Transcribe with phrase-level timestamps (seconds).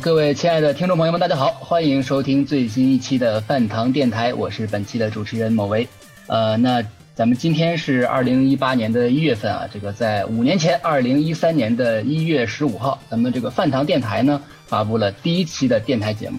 [0.00, 5.86] 各位亲爱的听众朋友们，大家好，欢迎收听最新一期的饭堂电台，我是本期的主持人某维。
[6.28, 6.82] 呃，那
[7.14, 16.38] 咱们今天是二零一八年的一月份啊，这个在五年前，二零一三年的一月十五号，咱们这个饭堂电台呢发布了第一期的电台节目。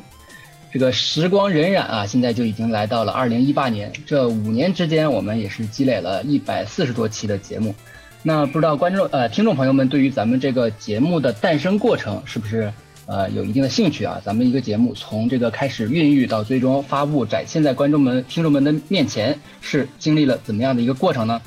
[0.72, 7.76] 这个时光荏苒啊，现在就已经来到了二零一八年，这五年之间，我们也是积累了一百四十多期的节目。
[8.24, 12.72] 那不知道观众呃听众朋友们对于咱们这个节目的诞生过程是不是
[13.06, 14.22] 呃有一定的兴趣啊？
[14.24, 21.42] 咱们一个节目从这个开始孕育到最终发布展现在观众们听众们的面前，是经历了怎么样的一个过程呢？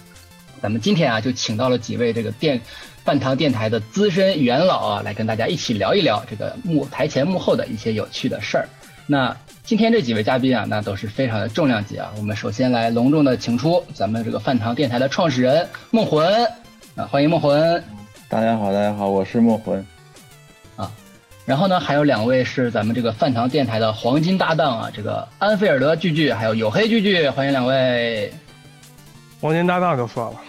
[0.60, 2.60] 咱们今天啊就请到了几位这个电
[3.04, 8.68] 饭堂电台的资深元老啊，来跟大家一起聊一聊这个幕台前幕后的一些有趣的事儿。
[9.06, 12.12] 那今天这几位嘉宾啊，那都是非常的重量级啊。
[12.16, 16.44] 我们首先来隆重的请出咱们这个饭堂电台的创始人梦魂
[16.96, 17.82] 啊，欢迎梦魂。
[18.28, 19.86] 大家好，大家好，我是梦魂。
[20.74, 20.90] 啊，
[21.46, 28.32] 然后呢，还有两位是咱们这个饭堂电台的黄金搭档啊，这个安菲尔德聚聚，还有黝黑聚聚，欢迎两位。
[29.40, 30.40] 黄金搭档就算了，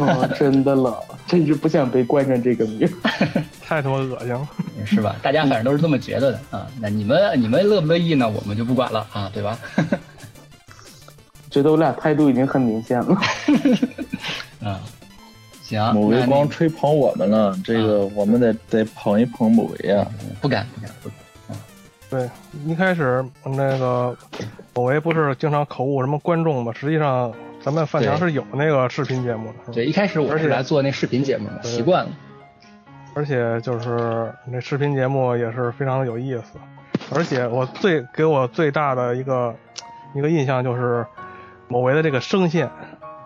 [0.00, 2.88] 哦，真的了，真是不想被冠上这个名，
[3.60, 4.48] 太他妈恶心了，
[4.86, 5.16] 是吧？
[5.22, 6.66] 大家反正都是这么觉得的啊。
[6.80, 8.26] 那你们你们乐不乐意呢？
[8.26, 9.58] 我们就不管了啊，对吧？
[11.50, 13.18] 觉得我俩态度已经很明显了。
[14.60, 14.78] 嗯，
[15.66, 15.94] 行。
[15.94, 20.06] 某维光吹捧我们了，这个我们得得捧一捧某维啊。
[20.40, 21.18] 不敢不敢不敢。
[22.08, 22.30] 对，
[22.64, 24.16] 一开始那个
[24.72, 32.10] 某维不是经常口误什么观众嘛，实际上咱们饭堂是有那个视频节目的，对，一开始我是而且来做那视频节目的，习惯了。
[33.14, 36.58] 而且就是那视频节目也是非常的有意思，
[37.12, 39.52] 而且我最给我最大的一个
[40.14, 41.04] 一个印象就是
[41.66, 42.70] 某维的这个声线，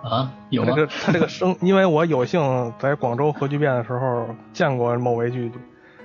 [0.02, 0.86] 啊，有吗这？
[0.86, 5.58] 个他这个声，因为我有幸在广州核聚变的时候见过某位剧剧，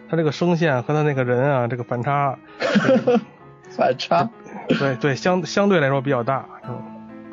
[0.09, 2.37] 他这个声线和他那个人啊，这个反差，
[3.71, 4.29] 反差。
[4.67, 6.77] 对对，相相对来说比较大，是吧？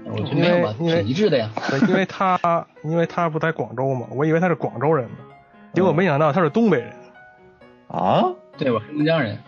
[0.05, 1.49] 我觉得没有吧，因为挺一致的呀。
[1.71, 2.39] 对，因为他
[2.85, 5.17] 因为他不在广州嘛，我以为他是广州人呢，
[5.73, 6.93] 结果没想到他是东北人，
[7.89, 8.25] 啊？
[8.59, 9.39] 对，我黑龙江人。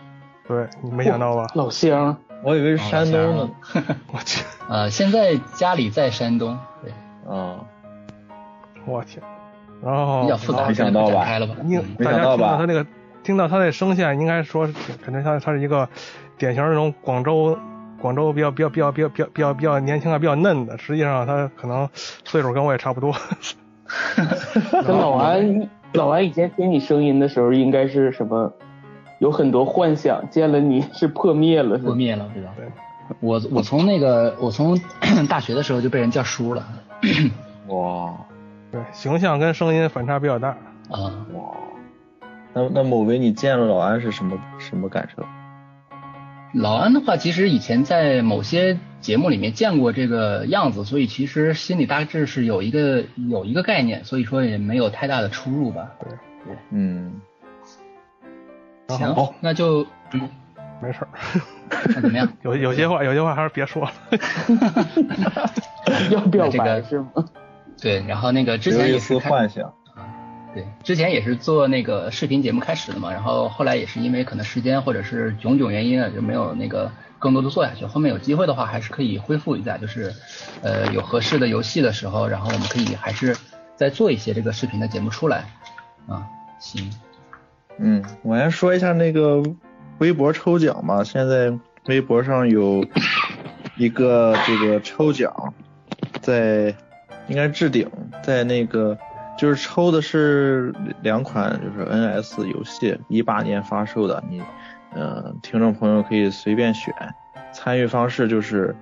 [0.47, 1.47] 对你没想到吧？
[1.55, 3.49] 老乡，我以为是山东呢。
[4.13, 6.57] 我去，呃，现在家里在山东，
[7.25, 7.59] 对，啊，
[8.85, 9.21] 我天，
[9.83, 11.55] 然后比较复杂，没想到吧这就不展开了吧？
[11.65, 12.85] 应嗯大家听到他那个
[13.23, 15.87] 听到他那声线，应该说是肯定他他是一个
[16.37, 17.57] 典型那种广州
[17.99, 23.13] 广州比较比较比较比较比较比较比较年轻啊比较嫩的，实际上他可能岁数跟我也差不多。
[24.71, 28.51] 跟 老安老安以前听你声音的时候，应该是什么？
[29.19, 32.51] 有很多幻想，见了你是破灭了，破灭了，对吧？
[32.57, 32.65] 对
[33.21, 34.77] 我我从那个我从
[35.29, 36.67] 大学的时候就被人叫叔了
[37.67, 38.15] 哇
[38.71, 40.49] 对，形象跟声音反差比较大。
[40.89, 41.25] 啊。
[41.33, 41.55] 哇。
[42.53, 45.23] 那那某维，你见了老安是什么什么感受？
[46.53, 55.91] 老安的话，其实以前在某些节目里面见过这个样子，所以其实心里大致是有一个有一个概念，所以说也没有太大的出入吧。
[55.99, 57.19] 对嗯，
[58.87, 60.29] 行那就嗯，
[60.81, 61.07] 没事儿，
[61.95, 62.27] 那怎么样？
[62.43, 63.91] 有有些话有些话还是别说了。
[66.11, 67.07] 要表这个白是吗？
[67.81, 69.73] 对，然后那个之前也是幻想。
[70.53, 77.85] 对，之前也是做那个视频节目开始的嘛，然后后来也是因为可能时间或者是种种原因啊，就没有那个更多的做下去。
[77.85, 80.13] 后面有机会的话，还是可以恢复一下，就是
[80.61, 83.35] 呃有合适的游戏的时候，然后我们可以还是
[83.75, 85.43] 再做一些这个视频的节目出来
[86.07, 86.25] 啊。
[86.59, 86.89] 行，
[87.77, 89.43] 嗯，我先说一下那个
[89.99, 91.53] 微博抽奖嘛，现在
[91.87, 92.85] 微博上有
[93.77, 95.53] 一个这个抽奖，
[96.21, 96.75] 在
[97.27, 97.89] 应该置顶，
[98.23, 98.97] 在那个
[99.37, 104.41] 就是抽的是两款就是 NS 游戏，一八年发售的，你
[104.93, 106.93] 呃听众朋友可以随便选，
[107.53, 108.75] 参与方式就是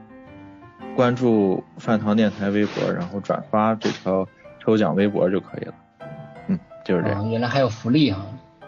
[0.95, 4.27] 关注饭堂电台微博，然后转发这条
[4.63, 5.73] 抽奖微博就可以了，
[6.47, 7.29] 嗯，就是这样。
[7.29, 8.23] 原来还有福利哈、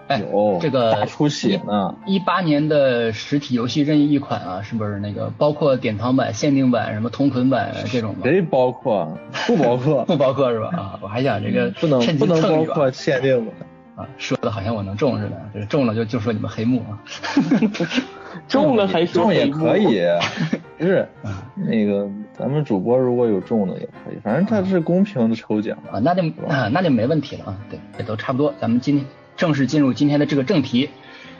[0.07, 1.95] 哎，有这个出血呢。
[2.05, 8.19] 一八年的实体游戏任意一款啊，是不是那个包括典藏版、限定版、什么同捆版这种吗？
[8.23, 9.17] 谁包括？
[9.47, 10.69] 不包括，不包括是吧？
[10.77, 13.51] 啊，我还想这个 不能不能包括限定的。
[13.95, 16.99] 啊，说的好像我能中似的，就是中了就就说你们黑幕啊。
[18.49, 20.01] 中了还说中也可以，
[20.77, 21.07] 不是
[21.55, 22.07] 那个
[22.37, 25.77] 咱们主播如果有中的也可以，反正它是公平的抽奖。
[25.89, 28.53] 啊，那就啊那就没问题了啊，对，也都差不多。
[28.59, 30.89] 咱们今天正式进入今天的这个正题，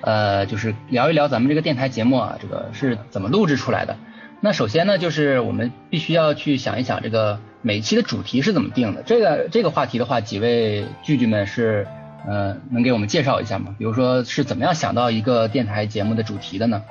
[0.01, 3.95] 呃，就是聊一聊咱们这个电台节目啊，这个是怎么录制出来的。
[4.42, 9.01] 那首先呢，就是我们必须要去想一想这个每期的主题是怎么定的。
[9.03, 11.88] 这个这个话题的话，几位聚聚们是
[12.27, 13.74] 呃，能给我们介绍一下吗？
[13.77, 16.81] 比如说是怎么样想到一个电台节目的主题的呢？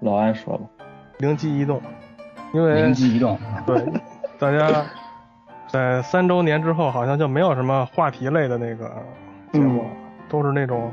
[0.00, 0.64] 老安说吧。
[1.18, 1.80] 灵机一动，
[2.52, 3.80] 因为灵机一动，对，
[4.38, 4.84] 大家
[5.68, 8.90] 在三周年之后，好像就没有什么话题类的那个
[9.52, 9.84] 节目，
[10.32, 10.90] 都是那种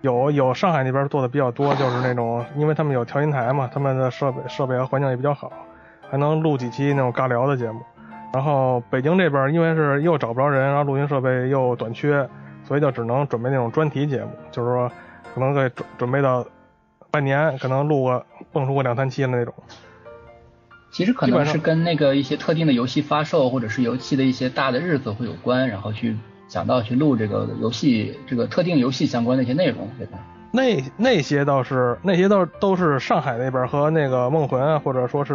[0.00, 5.52] 有有上海那边做的比较多，就是那种，因为他们有调音台嘛，他们的设备设备和环境也比较好，
[6.08, 7.80] 还能录几期那种尬聊的节目。
[8.32, 12.28] 然后北京这边因为是又找不着人，然后录音设备又短缺，
[12.62, 14.90] 所以就只能准备那种专题节目，就是说
[15.34, 16.46] 可能给准准备到
[17.10, 19.52] 半年，可能录个蹦出个两三期的那种。
[20.92, 26.16] 其实可能是跟那个一些特定的游戏发售，或者是游戏的一些大的日子会有关，然后去
[26.48, 30.18] 想到去录这个游戏这个特定游戏相关的一些内容，对吧？
[30.52, 35.34] 那那些倒是那些都都是上海那边和那个梦魂啊，或者说是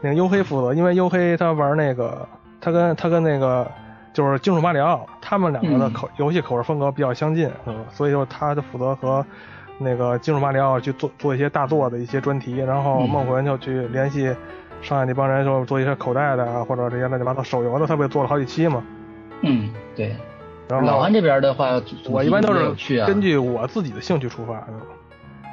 [0.00, 2.26] 那个黝黑负责，因为黝黑他玩那个，
[2.60, 3.70] 他跟他跟那个
[4.12, 9.24] 就是金属马里奥，他们两个的口游戏口味风格比较相近，嗯，所以就他就负责和
[9.78, 14.34] 那个金属马里奥去做做一些大作的一些专题，然后梦魂就去联系。
[14.82, 18.84] 上海那帮人就做一些口袋的啊，或者这些乱七八糟手游的，他不也做了好几期嘛？
[19.40, 20.14] 嗯，对。
[20.68, 24.66] 然后老安这边的话，我一般都是根据我自己的兴趣出发。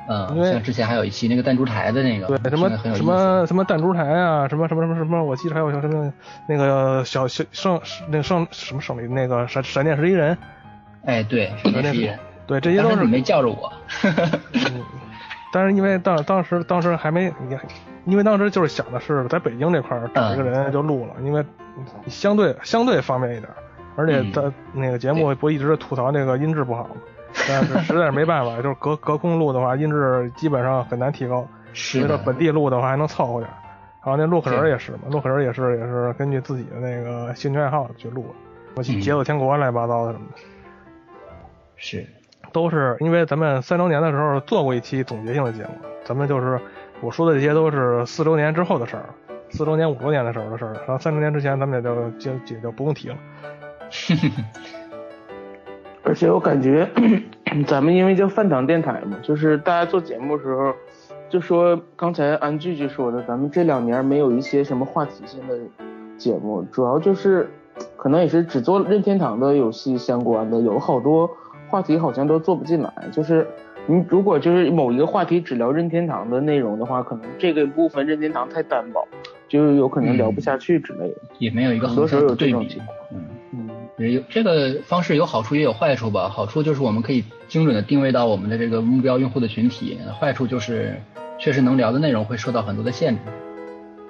[0.10, 6.12] 嗯，像之前还有一期那个弹珠台的那个，对，什么什么什么弹珠台啊，什么什么什么什么，我记得还有像什么
[6.48, 7.80] 那个小小圣
[8.10, 10.38] 那个圣什么胜利那个闪闪电十一人。
[11.06, 12.20] 哎，对，闪电十一人。
[12.46, 13.72] 对，这些都是你没叫着我。
[15.54, 17.58] 但是因为当当时当时还没你。
[18.06, 21.42] 因为当时就是想的是在北京这块找一个人就录了，因为
[22.08, 23.50] 相对相对方便一点，
[23.96, 26.96] 而且他那个节目不一直吐槽那个音质不好吗？
[27.48, 31.48] 但是实在是没办法， 就是隔隔空录的话，音质基本上很难提高。
[31.74, 32.18] 是的。
[32.20, 33.50] 本地录的话还能凑合点。
[34.06, 38.26] 然后那洛克人也是嘛，洛克人也是也是根据自己的那个兴趣爱好去录，
[38.76, 40.42] 我去节奏天国乱七八糟的什么的。
[41.76, 42.06] 是。
[42.52, 45.70] 都是因为咱们三周年的时候做过一期总结性的节目，
[46.04, 46.60] 咱们就是。
[47.02, 49.04] 我说的这些都是四周年之后的事儿，
[49.50, 53.18] 四周年、五周年的时候的事儿然后三周年之前，咱们也就就也就不用提了。
[56.04, 56.88] 而且我感觉，
[57.66, 60.74] 咱们因为叫饭堂电台嘛，就是大家做节目的时候，
[61.30, 65.58] 就说刚才安句句说的，咱们这两年没有一些什么话题性的
[66.18, 67.50] 节目，主要就是
[67.96, 71.30] 可能也是只做任天堂的游戏相关的，有好多
[71.70, 73.48] 话题好像都做不进来，就是。
[73.86, 79.06] 你如果就是某一个话题只聊任天堂的内容的话，可能这个部分任天堂太单薄，
[79.50, 81.16] 就有可能聊不下去之类的。
[81.38, 83.26] 也没有一个很多时候有这种情况嗯，
[83.98, 86.30] 有这个方式有好处也有坏处吧。
[86.30, 91.00] 好处就是我们可以精准的定位到我们的这个目标用户的群体，坏处就是
[91.40, 93.22] 确实能聊的内容会受到很多的限制。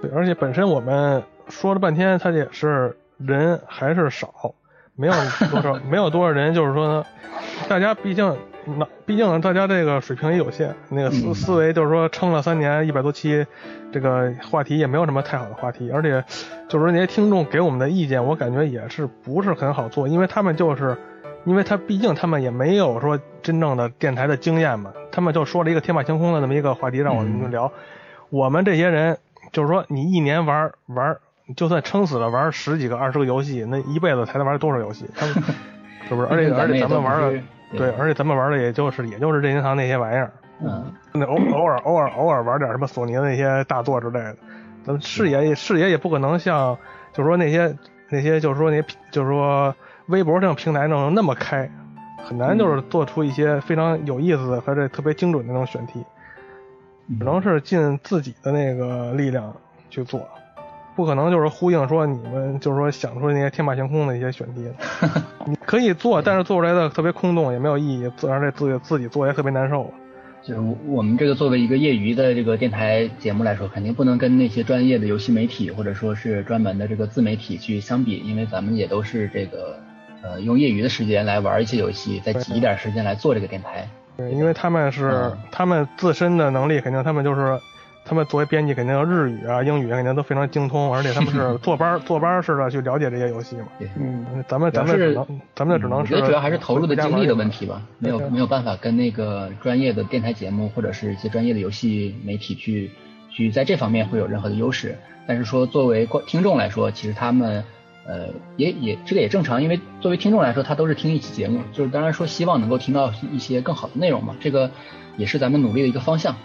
[0.02, 4.56] 对，而且本身我们说了半天，他也是人还是少，
[4.96, 5.14] 没有
[5.50, 7.06] 多少，没有多少人，就是说
[7.68, 8.36] 大家毕竟。
[8.66, 13.46] 那毕竟大家这个水平也有限，那个思思维就是说撑了三年一百多期，
[13.92, 16.24] 这个话题也没有什么太好的话题，而且
[16.70, 20.98] 就是说那些听众给我们的意见，我感觉也是不是很好做，因为他们就是，
[21.44, 27.72] 因为他毕竟他们也没有说真正的电台的经验嘛，他们就说了一个天马行空的那么一个话题让我们聊，
[28.30, 29.18] 我们这些人
[29.52, 31.18] 就是说你一年玩玩，
[31.58, 35.06] 就算撑死了玩十几个二十个游戏，那一辈子才能玩多少游戏？
[35.16, 35.36] 他们
[36.08, 36.28] 是不是？
[36.28, 37.42] 而且而且咱们玩的。
[37.78, 44.36] 对，而且咱们玩的也就是也就是任天堂那些玩意儿，嗯，那偶偶尔偶尔偶尔玩点什么索尼的那些大作之类的，
[44.86, 46.78] 咱们视野视野也不可能像，
[47.12, 47.76] 就是说那些
[48.10, 49.76] 那些就是说那就是说
[50.08, 51.70] 微博这种平台那种那么开，
[52.24, 56.04] 很难就是做出一些非常有意思的和这特别精准的那种选题，
[57.20, 59.54] 只能是尽自己的那个力量
[59.90, 60.22] 去做。
[60.96, 64.70] 不可能就是呼应说你们就是说想出那些天马行空的一些选题，
[65.48, 69.92] 你可以做，但是做出来的特别空洞，也没有意义，自然这自己自己做也特别难受。
[70.44, 79.80] 就是我们这个作为一个业余的这个电台节目来说，肯定不能跟那些专业的游戏媒体或者说是专门的这个自媒体去相比，因为咱们也都是这个
[80.22, 83.88] 呃用业余的时间来玩一些游戏，再挤一点时间来做这个电台。
[84.18, 87.58] 对，因为他们是他们自身的能力，肯定他们就是。
[88.06, 93.68] 他们作为编辑，肯定日语啊、英语肯定都非常精通，而且他们是 坐班坐班似的去了解这些游戏嘛。
[93.98, 96.20] 嗯，咱们咱们只能咱们只能是。
[96.22, 102.92] 主要还是投入的精力的问题吧，没有没有办法跟那个专业的电台节目或者是一些专业的游戏媒体去
[103.30, 104.98] 去在这方面会有任何的优势。
[105.26, 107.64] 但是说作为观听众来说，其实他们
[108.06, 114.70] 呃也也这个也正常，因为作为听众来说，他都是听一期节目，就是当然说希望能够听到一些更好的内容嘛，这个
[115.16, 116.36] 也是咱们努力的一个方向。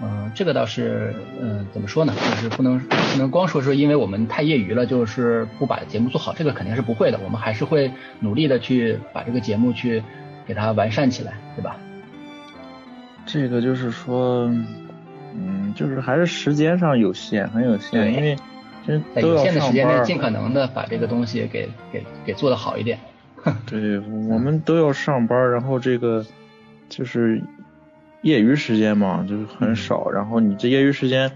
[0.00, 2.12] 嗯，这个倒是，嗯，怎么说呢？
[2.14, 7.18] 就是不能不能光说说，因为我们太业余了，就是不把节目做好，这个肯定是不会的。
[7.24, 7.90] 我们还是会
[8.20, 10.02] 努力的去把这个节目去
[10.46, 11.76] 给它完善起来，对吧？
[13.26, 14.44] 这个就是说，
[15.34, 18.36] 嗯，就是还是时间上有限，很有限，因为
[19.14, 22.98] 在有限的时间内，尽可能的把这个东西给给给做的好一点。
[23.66, 26.24] 对，我们都要上班，然后这个
[26.88, 27.42] 就是
[28.28, 30.10] 业余时间嘛，就是很少。
[30.10, 31.32] 然后你这业余时间，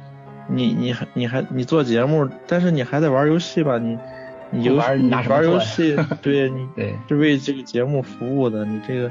[0.49, 3.78] 你你还你还你做节目，但是你还在玩游戏吧？
[3.78, 3.99] 你
[4.50, 9.11] 你游玩玩游戏， 对你对是为这个节目服务的，你这个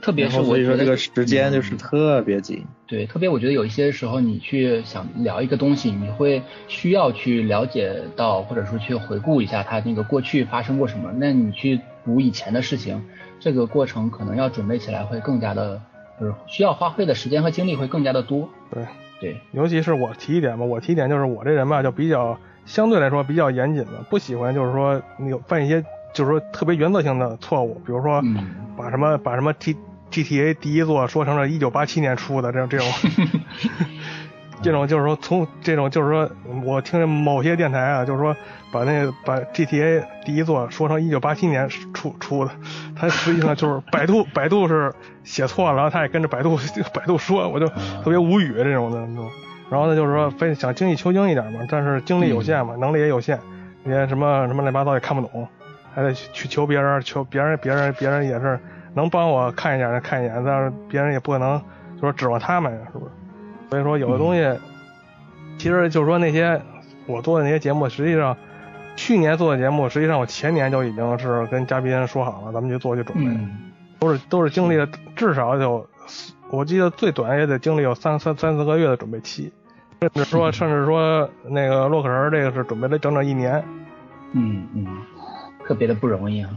[0.00, 2.64] 特别是我觉得这个时间就是特别紧。
[2.86, 11.12] 对，特别我觉得有一些时候你去想聊一个东西，你会需要去了解到，或者说去回顾一下它那个过去发生过什么。
[11.16, 13.02] 那你去读以前的事情，
[13.40, 15.82] 这个过程可能要准备起来会更加的，
[16.20, 18.48] 就是需要花费的时间和精力会更加的多。
[18.72, 18.84] 对
[19.20, 25.82] 对，尤其是我提一点吧，我提一点就是我这人吧就比较相对来说比较严谨的，不喜欢就是说有犯一些
[26.12, 28.22] 就是说特别原则性的错误，比如说
[28.76, 29.76] 把什么把什么 T。
[30.08, 32.86] GTA 第一座说成了一九八七年出的，这种这 种，
[34.62, 36.30] 这种就是说从这种就是说
[36.64, 38.34] 我听某些电台啊，就是说
[38.76, 42.50] 把那把 GTA 第一座说成一九八七年出出的，
[42.94, 44.92] 他实际上就是百度百度是
[45.24, 46.58] 写错了，然后他也跟着百度
[46.92, 48.98] 百度说，我就特别无语这种的，
[49.70, 53.38] 然后呢就是说非想精益求精一点嘛，但是精力有限嘛，能力也有限，
[53.84, 55.48] 连什么什么乱七八糟也看不懂，
[55.94, 58.58] 还得去求别人，求别人别人别人也是。
[58.94, 61.60] 能帮我看一眼的看一眼，但是别人也不可能
[61.96, 63.10] 就说指望他们，是不是？
[63.68, 64.58] 所以说有的东西，
[65.58, 66.58] 其实就是说那些
[67.06, 68.34] 我做的那些节目，实际上
[68.96, 73.30] 去年做的节目，实际上我前年就已经是跟嘉宾说好了，咱们去做去准备，
[74.00, 75.86] 都是都是经历了至少有，
[76.50, 79.52] 我记得最短也得经历有三三三四个月的准备期，
[80.00, 83.62] 甚至说甚至说那个洛克人这个是准备了整整一年，
[84.32, 84.86] 嗯嗯，
[85.66, 86.50] 特别的不容易啊。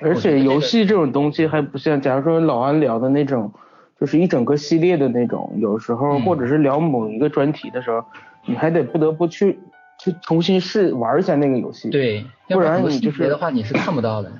[0.00, 3.52] 而且游戏这种东西还不像，假如说老安聊的那种，
[3.98, 8.04] 就是一整个系列的那种，有时候或者是聊某一个专题的时候，
[8.44, 9.58] 你还得不得不去
[10.04, 11.88] 去重新试玩一下那个游戏。
[11.88, 14.30] 对，不然你就是的话你是看不到的。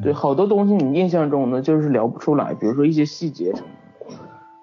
[0.00, 3.66] 对，好多东西你印象中呢就是聊不出来，比如说一些细节什么
[4.08, 4.16] 的。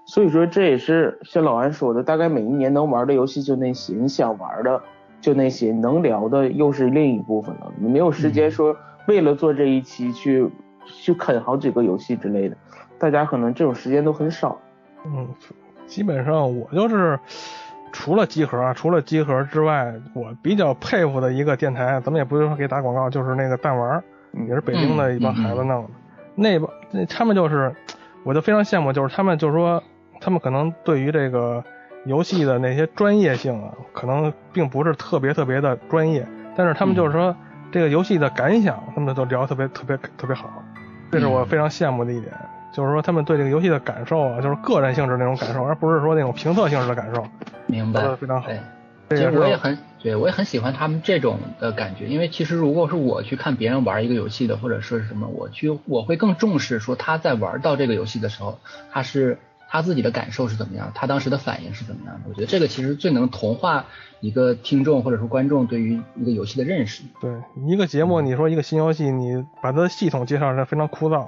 [0.05, 4.81] 所以说这也是像老安说的，大概每一年能玩的游戏就那些，你想玩的
[5.19, 8.73] 就那些，能聊的又是另一部分了，你没有时间说。
[9.07, 10.49] 为了做这一期去
[10.83, 12.57] 去啃好几个游戏之类的，
[12.97, 14.59] 大家可能这种时间都很少。
[15.05, 15.27] 嗯，
[15.85, 17.19] 基本上我就是
[17.97, 24.03] 除了集合，除了集合之外，我比较佩服的一个电台，咱们也不是说给打广告，就是那个弹丸，
[24.49, 25.89] 也是北京的一帮孩子弄的。
[26.35, 27.73] 那帮那他们就是，
[28.25, 29.81] 我就非常羡慕，就是他们就是说，
[30.19, 31.63] 他们可能对于这个
[32.03, 37.33] 游戏的那些专业性啊，可能并不是特别特别的专业，但是他们就是说。
[37.71, 40.63] 这个游戏的感想，他们都聊特别特别特别好，
[41.11, 42.31] 这是我非常羡慕的一点。
[42.75, 47.25] 就是说，他们对这个游戏的感受啊，就是个人性质那种感受，而不是说那种评测性质的感受。
[47.67, 48.49] 明白，非常好。
[49.09, 58.59] 其实我也很，对我也很喜欢他们这种的感觉，因为其实如果是我去看别人玩一个游戏的，或者说是什么，我去我会更重视说他在玩到这个游戏的时候，
[58.91, 59.37] 他是。
[59.67, 60.91] 他自己的感受是怎么样？
[60.93, 62.21] 他当时的反应是怎么样的？
[62.29, 63.87] 我觉得这个其实最能同化
[64.21, 67.03] 一个听众或者说观众对于一个游戏的认识。
[67.19, 67.31] 对，
[67.65, 71.27] 一个节目你说一个新游戏，你把它的系统介绍的非常枯燥。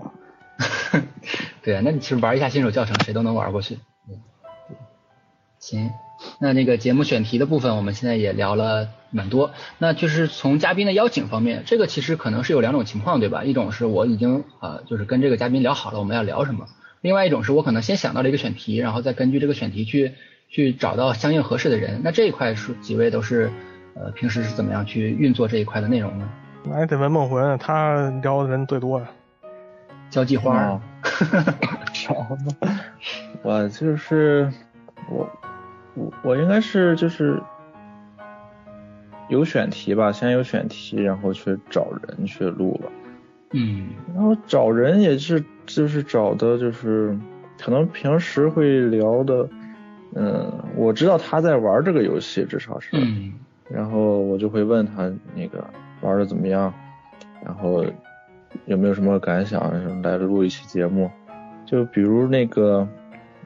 [1.61, 3.79] 对啊，那你其实玩一下新手教程，谁都能玩过去。
[5.59, 5.91] 行，
[6.39, 9.51] 那那个节目选题的部分，我们现在也聊了蛮多。
[9.79, 13.43] 那就是从嘉宾的邀请方面，这个其实可能是有两种情况，对吧？
[13.43, 16.67] 一种是我已经啊，就是跟这个嘉宾聊好了我们要聊什么。
[17.01, 20.13] 另外一种是我可能先想到了一个选题，然后再根据这个选题去
[20.49, 22.01] 去找到相应合适的人。
[22.03, 23.51] 那这一块是几位都是
[23.95, 26.29] 呃平时是怎么样去运作这一块的内容呢？
[26.63, 29.05] 那得问梦魂，他聊的人最多。
[30.09, 30.79] 交际花。
[31.93, 32.37] 少吗？
[33.43, 34.51] 我就是
[35.09, 35.29] 我
[35.95, 37.41] 我我应该是就是
[39.29, 42.89] 有选题吧，先有选题，然后去找人去录吧。
[43.51, 47.17] 嗯，然后找人也是，就是找的，就是
[47.57, 49.47] 可能平时会聊的，
[50.15, 53.33] 嗯，我知道他在玩这个游戏，至少是，嗯，
[53.69, 55.65] 然后我就会问他那个
[56.01, 56.73] 玩的怎么样，
[57.43, 57.85] 然后
[58.65, 61.09] 有没有什么感想，来录一期节目，
[61.65, 62.87] 就比如那个，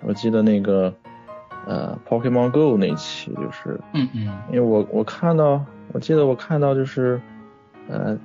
[0.03, 0.93] 我记得那个，
[1.67, 7.19] 呃，Pokemon Go 那期就是，嗯嗯，因为我我看到，我记得我看到就是，
[7.87, 8.17] 呃。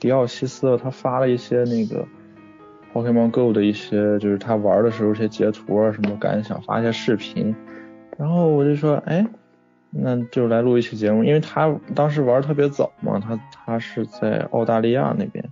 [0.00, 2.06] 迪奥西斯他发了一些那个
[2.94, 7.52] Pokemon Go 的一些，就是他玩的时候一些截图啊，什么感想，发一些视频。
[8.16, 9.26] 然后我就说，哎，
[9.90, 15.44] 那就来录一期节目，因为他当时玩特别早嘛，他他是在澳大利亚那边，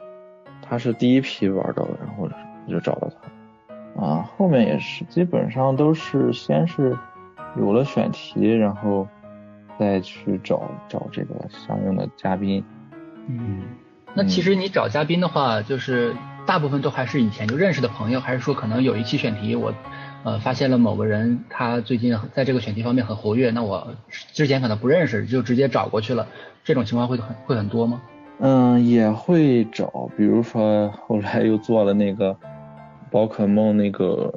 [0.60, 2.28] 他是第一批玩到的，然后
[2.68, 4.02] 就找到他。
[4.02, 6.94] 啊，后面也是基本上都是先是
[7.58, 9.08] 有了选题，然后
[9.78, 12.62] 再去找找这个相应的嘉宾。
[13.26, 13.62] 嗯，
[14.12, 16.14] 那其实你找嘉宾的话，就是
[16.44, 19.72] 大部分都还是以前就认识的朋友，还是说可能有一期选题我
[20.26, 23.94] 呃发现了某个人他最近在这个选题方面很活跃，那我
[24.32, 26.26] 之前可能不认识，就直接找过去了，
[26.64, 28.02] 这种情况会很会很多吗？
[28.40, 32.36] 嗯，也会找，比如说后来又做了那个
[33.08, 34.34] 宝可梦那个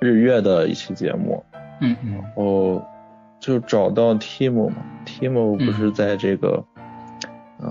[0.00, 1.44] 日月的一期节目，
[1.82, 2.82] 嗯嗯，然后
[3.38, 6.64] 就找到 Timo 嘛，Timo 不是在这个
[7.60, 7.68] 嗯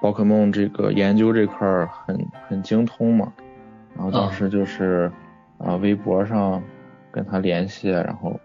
[0.00, 3.32] 宝可梦这个研究这块儿很很精通嘛，
[3.96, 5.10] 然后当时就是
[5.58, 6.62] 啊微博上
[7.10, 8.38] 跟他联系，然后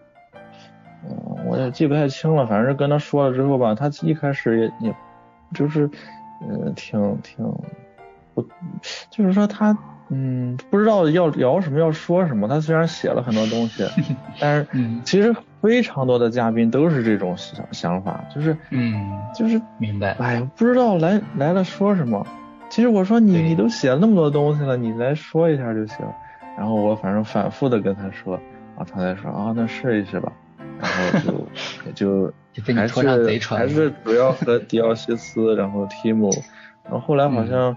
[1.04, 4.94] 嗯我也记不太清了，反正跟他说了之后吧，他一开始也也
[5.54, 5.88] 就是。
[6.46, 7.46] 嗯，挺挺
[8.34, 8.46] 不，
[9.08, 9.74] 就是说他
[10.10, 12.46] 嗯不知道要聊什么要说什么。
[12.46, 13.86] 他虽然写了很多东西，
[14.38, 14.66] 但是
[15.04, 20.10] 其实非常多的嘉宾都是这种想想法，就是嗯就是明白。
[20.18, 22.26] 哎，不知道来来了说什么。
[22.68, 26.04] 其实我说你你都写了那么多东西了，你来说一下就行。
[26.56, 28.34] 然后我反正反复的跟他说，
[28.76, 30.32] 啊，他才说啊那试一试吧。
[30.80, 32.32] 然后就 就。
[32.72, 33.08] 还是
[33.48, 36.30] 还是主要和迪奥西斯，然后提姆，
[36.84, 37.76] 然后后来好像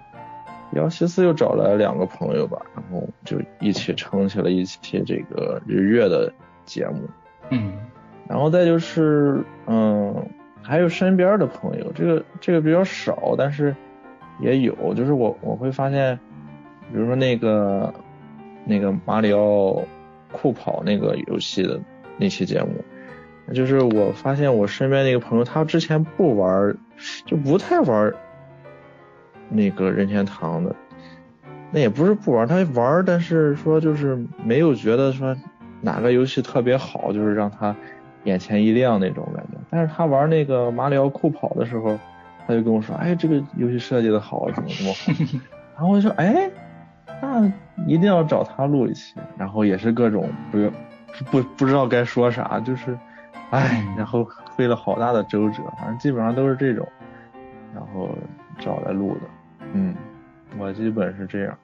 [0.71, 6.31] 迪奥西斯又找来两个朋友吧，然后就一起撑起了一期这个日月的
[6.63, 7.09] 节目。
[7.49, 7.73] 嗯，
[8.29, 10.23] 然后再就是嗯，
[10.61, 13.75] 还有身边的朋友，这个这个比较少，但是
[14.39, 16.19] 也有，就是我我会发现，
[16.93, 17.91] 比如说那个
[18.67, 19.81] 那个马里奥
[20.31, 21.79] 酷跑那个游戏的
[22.17, 22.69] 那期节目。
[23.53, 26.75] 就是我发现我身边那个朋友，他之前不玩，
[27.25, 28.13] 就不太玩
[29.49, 30.75] 那个任天堂的。
[31.71, 35.35] 那也不是不玩，他玩，但是说就是没有觉得说
[35.81, 37.75] 哪个游戏特别好，就是让他
[38.25, 39.57] 眼前一亮那种感觉。
[39.69, 41.97] 但是他玩那个马里奥酷跑的时候，
[42.45, 45.13] 他就跟我说：“哎，这个游戏设计的好，怎么怎么好。”
[45.75, 46.49] 然后我就说：“哎，
[47.21, 47.45] 那
[47.85, 50.71] 一定要找他录一期。”然后也是各种不
[51.31, 52.97] 不不知道该说啥，就是。
[53.49, 54.27] 唉，然后
[54.57, 56.85] 费了好大的周折，反正基本上都是这种，
[57.73, 58.09] 然后
[58.59, 59.21] 找来录的，
[59.71, 59.95] 嗯，
[60.57, 61.57] 我基本是这样。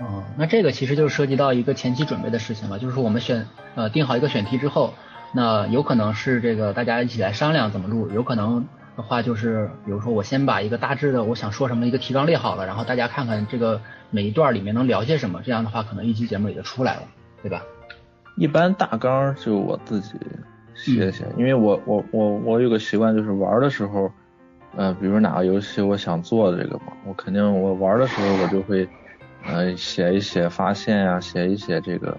[0.00, 3.46] 哦，那这个其实就涉及到一个前期准备的事情了，就是说我们选
[3.76, 4.92] 呃定好一个选题之后，
[5.30, 13.80] 那有可能是这个大家一起来商量怎么录，有可能的话就是比如说我先把一个大致的我想说什么一个提纲列好了，然后大家看看这个
[14.10, 17.02] 每一段里面能聊些什么，这样的话可能一期节目也就出来了，
[17.42, 17.62] 对吧？
[18.36, 20.18] 一般大纲就我自己。
[20.74, 24.12] 写写，因为我我我我有个习惯，就是玩的时候，
[24.76, 28.86] 呃，比如哪个游戏我想做这个嘛，我肯定我玩的时候我就会，
[29.46, 32.14] 呃，写一写发现呀，写一写这个，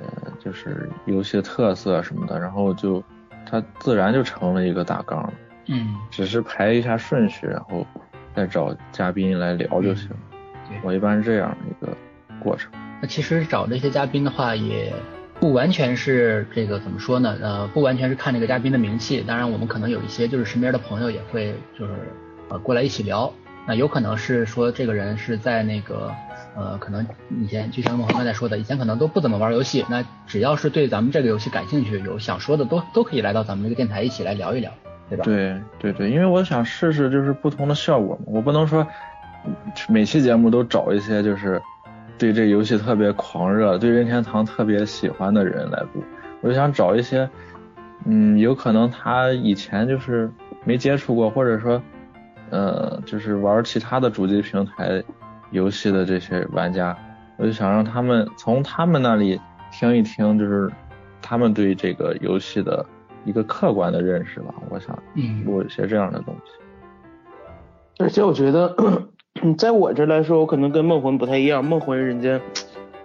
[0.00, 3.00] 呃，就是游戏的特色什么的，然后就
[3.48, 5.32] 它自然就成了一个大纲了。
[5.66, 5.96] 嗯。
[6.10, 7.86] 只是排一下顺序，然后
[8.34, 10.10] 再找嘉宾来聊就行。
[10.82, 11.96] 我一般是这样的一个
[12.40, 12.70] 过程。
[13.00, 14.92] 那其实找这些嘉宾的话也。
[15.38, 17.36] 不完全是这个怎么说呢？
[17.42, 21.92] 呃，不完全是看这个嘉宾的名气，当然我们可能有一些就是身边的朋友也会就是
[22.48, 23.30] 呃过来一起聊。
[23.66, 26.10] 那有可能是说这个人是在那个
[26.56, 27.06] 呃可能
[27.38, 34.72] 以前就像孟恒刚才说的，以前可能都不怎么玩游戏，那只要是对咱们这个游戏感兴趣，有想说的都都可以来到咱们这个电台一起来聊一聊，
[35.10, 35.18] 对？
[35.18, 38.86] 对对对，因为我想试试就是不同的效果嘛，我不能说
[39.88, 41.60] 每期节目都找一些就是。
[42.18, 46.02] 对这游戏特别狂热，对任天堂特别喜欢的人来录，
[46.40, 47.28] 我就想找一些，
[48.06, 50.30] 嗯，有可能他以前就是
[50.64, 51.82] 没接触过，或者说，
[52.48, 55.04] 呃，就是玩其他的主机平台
[55.50, 56.96] 游戏的这些玩家，
[57.36, 59.38] 我就想让他们从他们那里
[59.70, 60.72] 听一听，就是
[61.20, 62.82] 他们对这个游戏的
[63.26, 64.54] 一个客观的认识吧。
[64.70, 64.98] 我想
[65.44, 66.52] 录一些这样的东西。
[67.98, 68.74] 而且我觉得。
[69.58, 71.62] 在我这来说，我可能跟梦魂不太一样。
[71.62, 72.40] 梦魂人家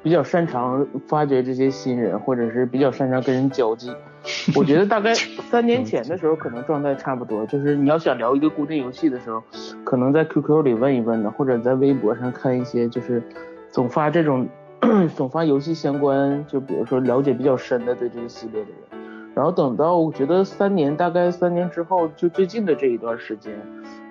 [0.01, 3.93] 比较擅长发掘这些新人，或者是比较擅长跟人交际。
[4.55, 7.45] 我觉得大概三年前的时候，可能状态差不多。
[7.47, 9.43] 就是你要想聊一个固定游戏的时候，
[9.83, 13.21] 可能在 QQ 里问一问的，或者在微博上看一些，就是
[13.69, 14.47] 总发这种
[15.13, 19.00] 总发游戏相关，就比如说了解比较深的对这个系列的人。
[19.41, 23.51] 然后等到我觉得三年，大概三年之后，就最近的这一段时间。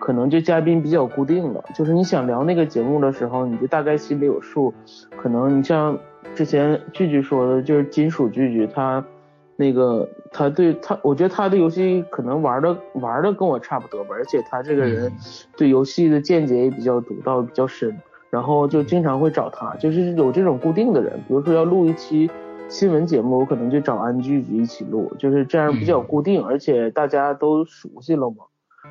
[0.01, 4.75] 可能就嘉宾比较固定了，就是你想聊那个节目的时候，你就大概心里有数。
[5.17, 5.97] 可能你像
[6.35, 9.05] 之前句句说的，就是金属句句，他
[9.55, 15.13] 那个他对他，我觉得他的游戏可能玩的玩的跟我差不多吧，而且他这个人
[15.57, 17.97] 对游戏的见解也比较独到，比较深。
[18.31, 22.29] 然后就经常会找他，就是有这种固定的人，比如说要录一期
[22.71, 28.45] 新闻节目，我可能就找安居居一起录，就是这样比较固定，而且大家都熟悉了嘛。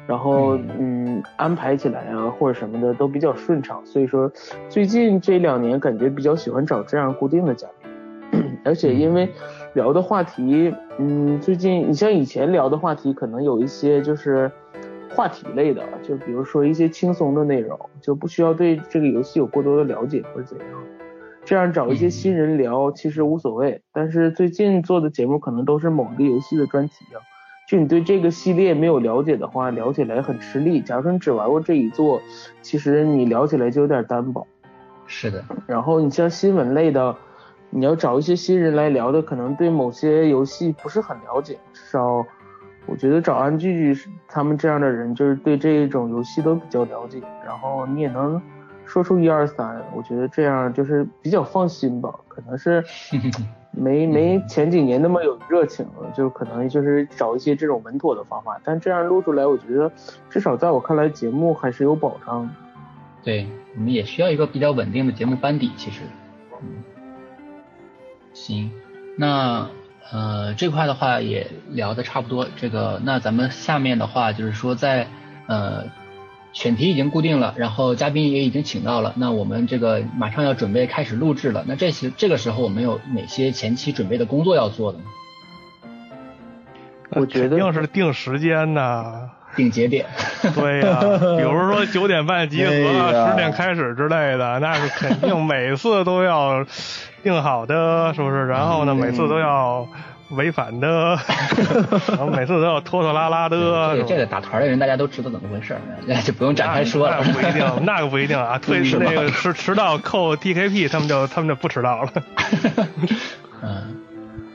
[0.05, 4.29] 然后嗯，安排起来啊或者什么的都比较顺畅，所以说
[4.67, 9.29] 最近这两年感觉比较喜欢找这样固定的嘉宾， 而且因为
[9.73, 14.51] 聊的话题，嗯，最近你像以前聊的话题可能有一些就是
[15.15, 20.67] 话题类的，就比如说一些轻松的内容，就不需要对这个游戏有过多的了解或者怎样，
[21.49, 23.81] 这样找一些新人聊其实无所谓。
[23.91, 27.17] 但是最近做的节目可能都是某个游戏的专题啊。
[27.67, 30.79] 就你对这个系列没有了解的话，聊起来很吃力。
[30.79, 32.21] 假如说你只玩过这一座，
[32.61, 34.45] 其实你聊起来就有点单薄。
[35.07, 35.43] 是的。
[35.65, 37.15] 然后你像新闻类的，
[37.71, 41.57] 你要找一些新人来聊的，可能对某些游戏不是很了解。
[41.73, 42.23] 至少
[42.85, 47.19] 我觉得找安聚聚他们这样的人，就是对这种游戏都比较了解。
[47.43, 48.39] 然后你也能
[48.89, 52.13] 说出一二三，我觉得这样就是比较放心吧。
[52.27, 52.83] 可能是。
[53.71, 59.89] 没没前几年那么有热情了，就可能就是找一些这种稳妥的方法，但这样录出来，我觉得
[60.27, 62.49] 至少在我看来节目还是有保障。
[63.23, 66.01] 对，我们也需要一个比较稳定的节目班底，其实。
[66.63, 66.83] 嗯。
[68.33, 68.71] 行，
[69.15, 69.69] 那
[70.11, 75.05] 呃这块的话也聊的差不多，这个那咱们下面的话就是说在
[75.47, 75.83] 呃。
[76.51, 81.63] 选题已经固定了，然后嘉宾也已经请到了，那我们这个马上要准备开始录制了。
[81.67, 85.03] 那这些这个时候我们有哪些前期准备的工作要做的呢？
[87.11, 90.05] 我觉得定是定时间呐， 定节点。
[90.55, 90.99] 对呀，
[91.37, 96.65] 比如说九点半集合，十点开始之类的，那是肯定每次都要
[97.23, 98.47] 定好的，是不是？
[98.47, 99.87] 然后呢，每次都要。
[100.31, 101.17] 违反的，
[102.09, 103.57] 然后每次都要拖拖拉拉的。
[103.95, 107.17] 这个这个打团的人大家都知道怎么回事，那 就不用展开说了。
[107.23, 108.57] 那不一定，那个不一定啊。
[108.59, 112.11] 退 那个迟迟到扣 DKP，他们就他们就不迟到了。
[113.61, 113.95] 嗯，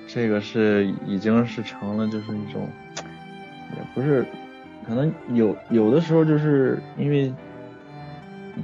[0.07, 2.69] 这个是已经是成了就是一种，
[3.77, 4.25] 也不是，
[4.87, 7.33] 可能有有的时候就是因为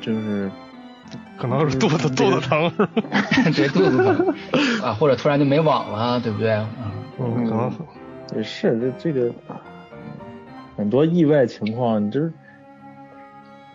[0.01, 0.51] 就是。
[1.37, 2.70] 可能是肚子肚子疼，
[3.57, 4.35] 对肚子疼
[4.85, 6.51] 啊，或者突然就没网了，对不对？
[7.20, 7.72] 嗯，可能
[8.37, 9.33] 也是这这个
[10.76, 12.33] 很多意外情况，就是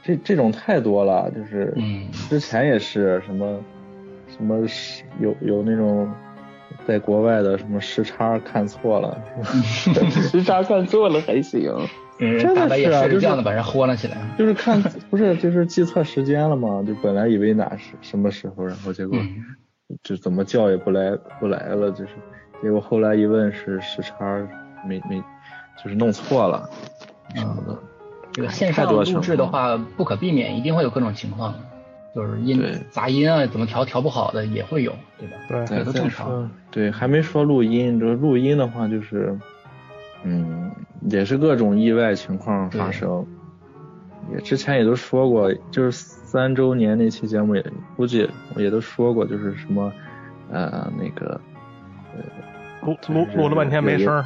[0.03, 3.59] 这这种太多了，就是嗯，之前也是什么
[4.27, 4.57] 什么
[5.19, 6.11] 有有那种
[6.87, 9.21] 在国外的什么时差看错了，
[10.31, 11.71] 时差看错了还行。
[12.17, 16.81] 真的是啊，就是把人豁了起来，就是看不是就是记错时间了嘛？
[16.87, 19.19] 就本来以为哪是什么时候，然后结果
[20.01, 22.11] 就怎么叫也不来不来了，就是
[22.61, 24.15] 结果后来一问是时差
[24.87, 25.21] 没没
[25.83, 26.69] 就是弄错了
[27.35, 27.77] 什么的。
[28.31, 31.53] 这个线上录制的话不可避免，一定会有各种情况，
[32.13, 35.65] 就是音杂音啊怎么调调不好的也会有，对吧？
[35.67, 36.49] 对，都正常。
[36.71, 39.37] 对，还没说录音，这录音的话就是
[40.23, 40.71] 嗯。
[41.07, 43.23] 也是各种意外情况发生，
[44.33, 47.63] 也之前也都说过，就是三周年那期节目也
[47.95, 49.93] 估计也都说过，就是什么
[50.49, 51.54] 呃那个呃
[52.85, 54.23] 录录录了半天没声，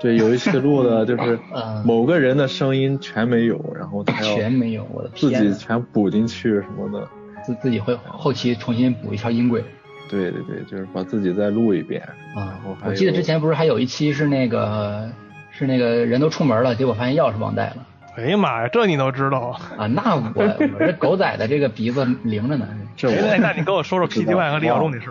[0.00, 1.38] 对，有一期录的就是
[1.84, 7.06] 某个人的声音全没有，然后他要全没有，我的自己全补进去什么的，
[7.44, 9.62] 自自己会后期重新补一条音轨，
[10.10, 12.02] 对对对，就是把自己再录一遍，
[12.34, 15.08] 然后我记得之前不是还有一期是那个。
[15.52, 17.76] 是那个人都出门了，结果发现钥匙忘带了。
[18.16, 19.86] 哎呀妈呀，这你都知道啊？
[19.88, 22.66] 那我我这狗仔的这个鼻子灵着呢。
[22.96, 25.10] 这那那你跟我说说 PDY 和李小龙的事。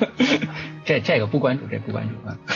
[0.84, 2.36] 这这个不关注，这不关注啊。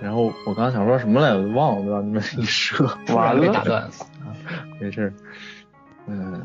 [0.00, 3.90] 然后我刚刚想说什么来着，忘了，让你们一说，完了打断了。
[4.80, 5.12] 没事。
[6.06, 6.42] 嗯，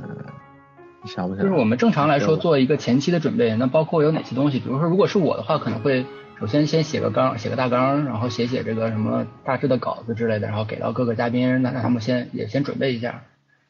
[1.03, 1.43] 你想不想？
[1.43, 4.59] 就是我们正常来说做一个前期的准备，那包括有哪些东西？
[4.59, 6.05] 比如说，如果是我的话，可能会。
[6.39, 13.23] 首先先写个纲，写个大纲，然后写写这个什么大致的稿子之类的，然后给到各个嘉宾，那让他们先也先准备一下。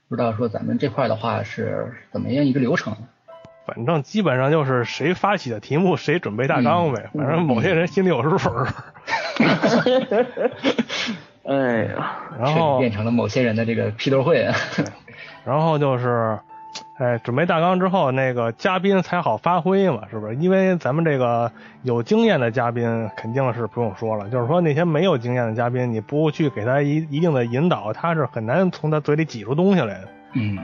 [0.09, 2.97] 不知道说咱们这块的话是怎么样一个流程？
[3.67, 7.09] 反正基本上就是谁发起的题目，谁准备大纲呗。
[7.13, 8.49] 反正某些人心里有数。
[11.43, 14.49] 哎呀， 然后变成了某些人的这个批斗会。
[15.45, 16.39] 然后就是。
[16.99, 20.35] 哎，准备大纲之后，那个嘉宾才好发挥嘛，是不是？
[20.35, 21.51] 因为咱们这个
[21.83, 30.07] 有经验的嘉宾肯定是不用说了，就是说那些没有经验的嘉宾，你不去给他一一定的引导，他是很难从他嘴里挤出东西来的。
[30.33, 30.57] 嗯。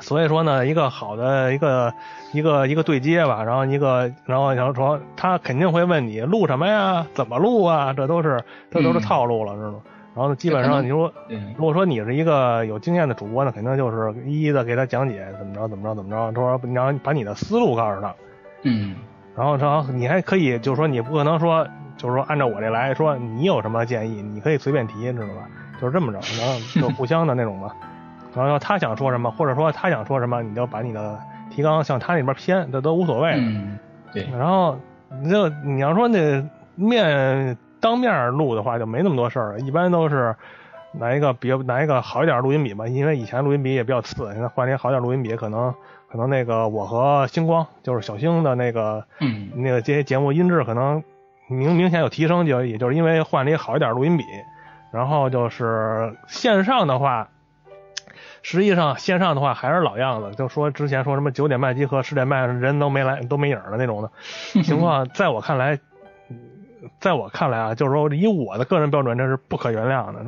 [0.00, 1.92] 所以说呢，一个好的一个
[2.32, 9.78] 一个一个对接吧，然后一个然后然后说他肯定会问你录什么呀，怎么录啊，这都是这都是套路了，知道吗？
[10.14, 11.12] 然后呢，基本上你说，
[11.58, 18.14] 如果说你是一个有经验的主播呢，肯定就是一一的给他讲解怎么着怎么着怎么着，说你要把你的思路告诉他，
[18.62, 18.94] 嗯
[19.36, 21.66] 然后然后你还可以就是说你不可能说
[21.98, 25.46] 就是说按照我这来说，你有什么建议，你可以随便提，知道吧？
[25.78, 27.70] 就是这么着，然后就互相的那种嘛。
[28.36, 31.18] 然后他想说什么，或者说他想说什么，你就把你的
[31.50, 33.32] 提纲向他那边偏，这都无所谓。
[33.38, 33.78] 嗯，
[34.12, 34.78] 对，然后
[35.22, 36.44] 你就你要说那
[36.74, 40.36] 面当面录的话，就没那么多事儿了，一般都是
[40.92, 45.74] 拿一个比拿一个好一点录音笔吧，因为以前录音笔也比较次，现在换了一个好点录音笔，可能
[46.10, 51.02] 可能那个我和星光就是小星的那个嗯那个这些节目音质可能
[51.48, 54.24] 明明显有提升，就也就是因为换了一个好一点录音笔，
[54.92, 57.28] 然后就是线上的话。
[58.48, 64.10] 实际上，线上的话还是老样子，就说之前说什么九点半集合，十点半人都没来，都没影儿的那种的。
[64.62, 65.80] 情况，在我看来，
[67.00, 70.24] 在我看来啊，就是说以我的个人标准，这是不可原谅的，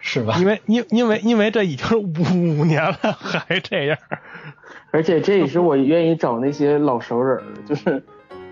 [0.00, 0.36] 是吧？
[0.38, 3.98] 因为因因为因为这已经五年了还这样，
[4.90, 8.02] 而且这也是我愿意找那些老熟人，就是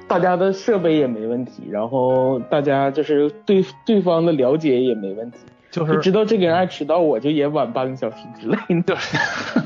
[0.07, 5.39] 大家的设备也没问题，然后大家就是对对方的了解也没问题，
[5.79, 8.97] 就就是知道这个人爱迟到，我就也晚半个小时之类的。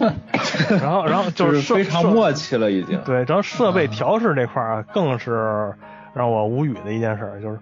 [0.81, 3.01] 然后然后就是设非常默契了，已经。
[3.05, 5.75] 对，然后设备调试这块儿啊，更是
[6.15, 7.59] 让我无语的一件事儿，就是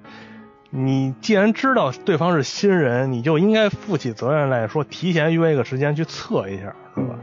[0.70, 7.14] 你既然知道对方是新人，你就应该负起责任来说，提前约一个时间去测一下，是吧？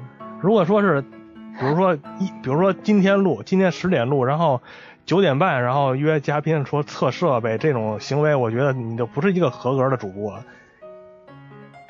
[0.41, 4.61] 如果说是，比如说一，比如说今天录，今天十点录，然后
[5.05, 10.39] 九点半，然后约嘉宾说测设备，这种行为，我觉得你就不是一个合格的主播。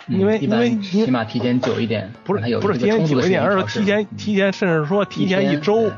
[0.08, 5.92] 因为因为起码提前久一点，不是不是提前久一点，而是提前嗯提前，甚至说提前一周。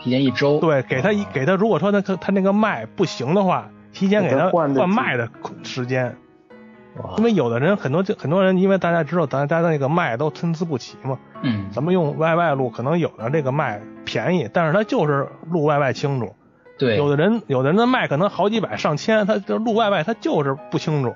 [0.00, 5.28] 提前一周，对，给他一给他，如果说他他他那个麦不行的话，提前给他换麦的
[5.64, 6.16] 时间，
[7.16, 16.32] 因为有的人很多就很多人，因为大家知道咱家的那个麦都参差不齐嘛，嗯，咱们用 YY 录，可能有的这个麦便宜，但是他就是录 YY 清楚，
[16.78, 21.12] 对，有的人有的人的麦可能好几百上千，他就录外外他就是不清楚。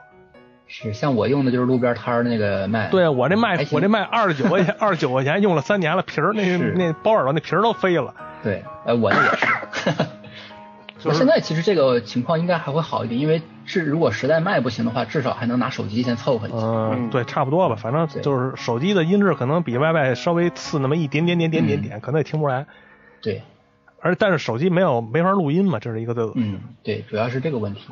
[0.74, 8.14] 是像我用的就是路边摊儿的那个麦，对我这麦我这麦二十九块钱，二十九块钱用了三年了，皮儿那那包耳朵那皮儿都飞了。
[8.42, 9.92] 对，呃，我的也是。
[10.98, 16.56] 就是那现在其实这个情况应该还会好一点，因为是如果实在卖不行的话，至少还能拿手机先凑合一下。
[16.56, 22.64] 嗯，嗯对，差不多吧，反正就是手机的音质可能比 YY 稍微次那么一点点点点点点，可能也听不出来。
[23.20, 23.42] 对，
[24.00, 26.32] 而但是手机没有没法录音嘛，这是一个对的。
[26.36, 27.82] 嗯，对，主要是这个问题。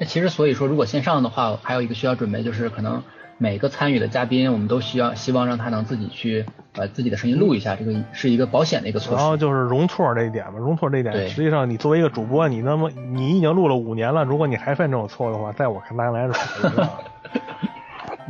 [0.00, 3.02] 那其实所以说，如果线上的话，还有一个需要准备，就是可能
[3.36, 9.20] 每个参与的嘉宾，我们都需要希望让他能自己去把自己的声音录一下，这个是一个保险的一个措施。
[9.20, 16.88] 然后就是容错这一点嘛，容错这一点，实际上你作为一个主播，你那么你已经录了五年了，如果你还犯这种错的话，在我看来是不可以的。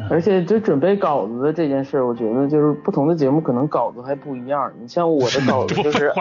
[0.09, 4.73] 而且就准备稿子的这件事儿，我觉得就是不同的节目可能稿子还不一样。
[4.81, 6.13] 你像我的稿子就是？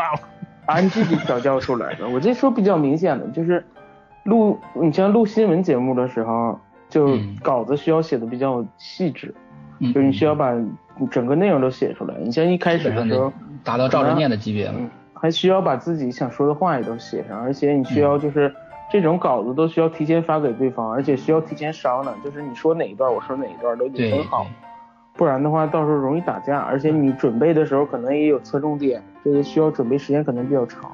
[0.66, 2.10] 按自己调教出来的。
[2.10, 3.64] 我这说比较明显的，就是
[4.28, 6.60] 录你像录新闻节目的时候，
[6.90, 9.34] 就嗯稿子需要写的比较细致，
[9.80, 10.54] 嗯，就是你需要把
[11.10, 12.14] 整个内容都写出来。
[12.20, 13.32] 你像一开始的时候，
[13.64, 14.74] 达到照着念的级别了。
[14.78, 18.54] 嗯，还需要把自己想说的话也都写上，而且你需要就是
[18.92, 24.46] 这种稿子都需要提前发给对方，而且需要提前商量，就是你说哪一段，我说哪一段都得对分好，
[25.14, 30.92] 不然的话到时候容易打架，而且你准备的时候可能也有侧重点，这个需要准备时间可能比较长。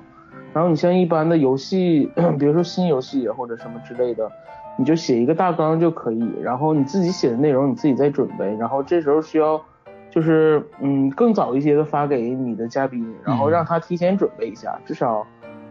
[0.54, 4.32] 然后你像一般的游戏， 比如说新游戏或者什么之类的，
[4.78, 9.60] 你就写一个大纲就可以，然后你自己写的内容你自己再准备，然后这时候需要
[10.12, 15.26] 就是嗯更早一些的发给你的嘉宾，然后让他提前准备一下，至少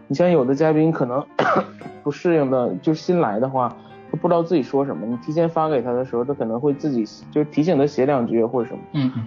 [0.07, 1.25] 你像有的嘉宾可能
[2.03, 3.73] 不适应的，就新来的话，
[4.11, 8.81] 他不知道自己说什么，你提前发给他的时候，他可能会自己就提醒他写两句或者什么，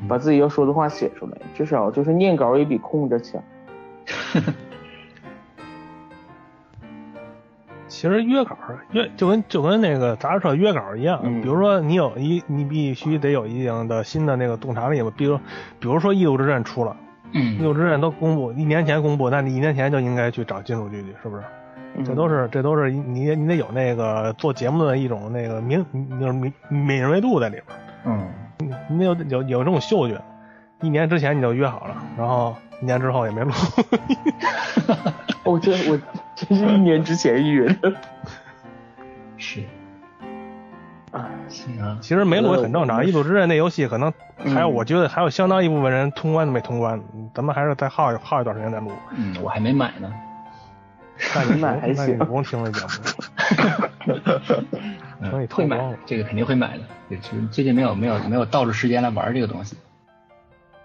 [0.06, 3.42] 把自己要说的话写出来，至少就是念稿也比空着强。
[7.96, 8.58] 其实约稿
[8.90, 15.38] 约就跟就跟那个杂志社约稿一样，嗯比如说你有一你必须得有一定的新的那个洞察力嘛，比如
[15.78, 16.94] 比如说《异度之刃》出了，
[17.38, 21.42] 《异嗯度之刃》都公布一年前公布，那你一年前就应该去找金主剧去，是不是？
[22.04, 25.82] 这都是这都是你你得有那个做节目的一种那个敏
[26.20, 28.28] 就是敏敏锐度在里边，嗯，
[28.90, 30.20] 你得有有有这种嗅觉。
[30.82, 33.50] 一年之前你就约好了，然后一年之后也没录。
[35.44, 35.98] 哦，这我
[36.36, 37.92] 这是一年之前预约的。
[39.38, 39.64] 是，
[41.10, 47.02] 啊，行啊，其实没录也很正常，呃《异度之刃》那游戏可能还有，嗯我觉得还有相当一部分人通关都没通关，
[47.34, 48.92] 咱们还是再耗一耗一段时间再录。
[49.16, 50.12] 嗯，我还没买呢。
[51.34, 52.90] 那你买还行不用听这节目。
[55.30, 55.96] 可以会买。
[56.04, 59.78] 这个肯定会买的，对，只是最近没有没有没有倒出时间来玩这个东西。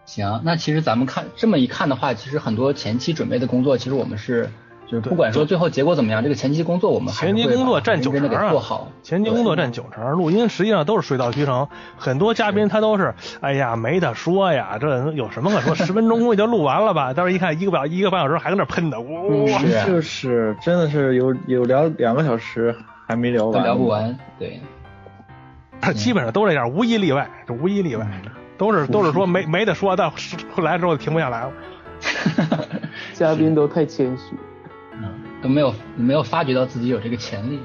[0.05, 4.49] 行，那其实咱们看这么一看的话，其实很多前期准备的工作，其实我们是
[4.91, 8.89] 就是不管说最后结果怎么样，这个前期工作我们前期工作占九成啊给做好。
[9.01, 11.65] 前期工作占九成，录音实际上都是水到渠成。
[11.95, 15.73] 很多嘉宾他都是，哎呀，没得说呀，这有什么可说？
[15.75, 17.13] 十分钟估计就录完了吧？
[17.13, 19.59] 到时候一看，一个半一个半小时还跟那喷呢，哇！
[19.59, 22.75] 是啊 就是真的是有有聊两个小时
[23.07, 24.59] 还没聊都完，聊不完，对，
[25.93, 28.05] 基本上都这样，无一例外，这无一例外，
[28.57, 31.51] 都是都是说没没得说，但是来之后停不下来了。
[33.13, 34.35] 嘉宾都太谦虚。
[35.41, 37.59] 嗯，都没有没有发觉到自己有这个潜力。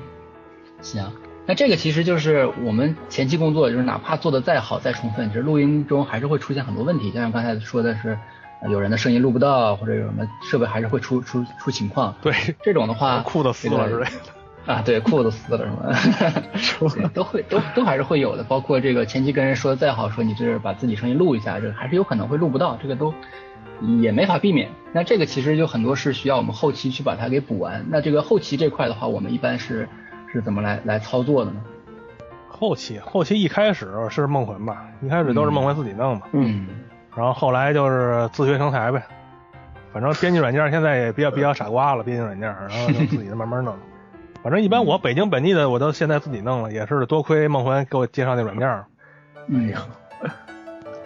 [0.81, 1.11] 行，
[1.47, 8.19] 那这个其实就是我们前期工作，就是哪怕做的再好再充分，其实录音中还是会出现很多问题，就像刚才说的是，
[8.62, 12.15] 呃有人的声音录不到，或者有什么设备还是会出出出情况。
[12.21, 14.73] 对，这种的话， 裤子撕了之类的。
[14.73, 18.43] 啊，对，裤子撕了什么， 对 都会都都还是会有的。
[18.43, 23.15] 包括这个前期跟人说的再好，说你这是把自己声音录一下，这还是有可能会录不到，这个都
[24.01, 24.71] 也没法避免。
[24.93, 27.85] 那这个其实就很多是需要我们后期去把它给补完。
[27.91, 29.89] 那这个后期这块的话，我们一般是
[30.33, 31.61] 是怎么来来操作的呢？
[32.49, 36.67] 后期后期一开始是梦魂吧，一开始都是梦魂自己弄嘛，嗯
[37.15, 39.03] 然后后来就是自学成才呗。
[39.93, 43.75] 反正编辑软件现在也比较比较傻瓜了，编辑软件，然后就自己慢慢弄。
[44.43, 48.85] 反正一般我北京本地的我都现在自己弄了，也是多亏梦魂给我介绍那软件，
[49.49, 49.73] 嗯，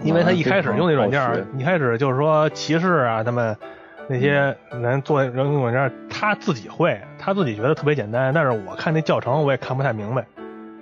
[0.02, 3.56] 因为他一开始用那软件学，一开始就是说骑士啊他们
[4.08, 10.24] 那些人做人工软件，他自己会，他自己觉得特别简单，但是我看那教程我也看不太明白。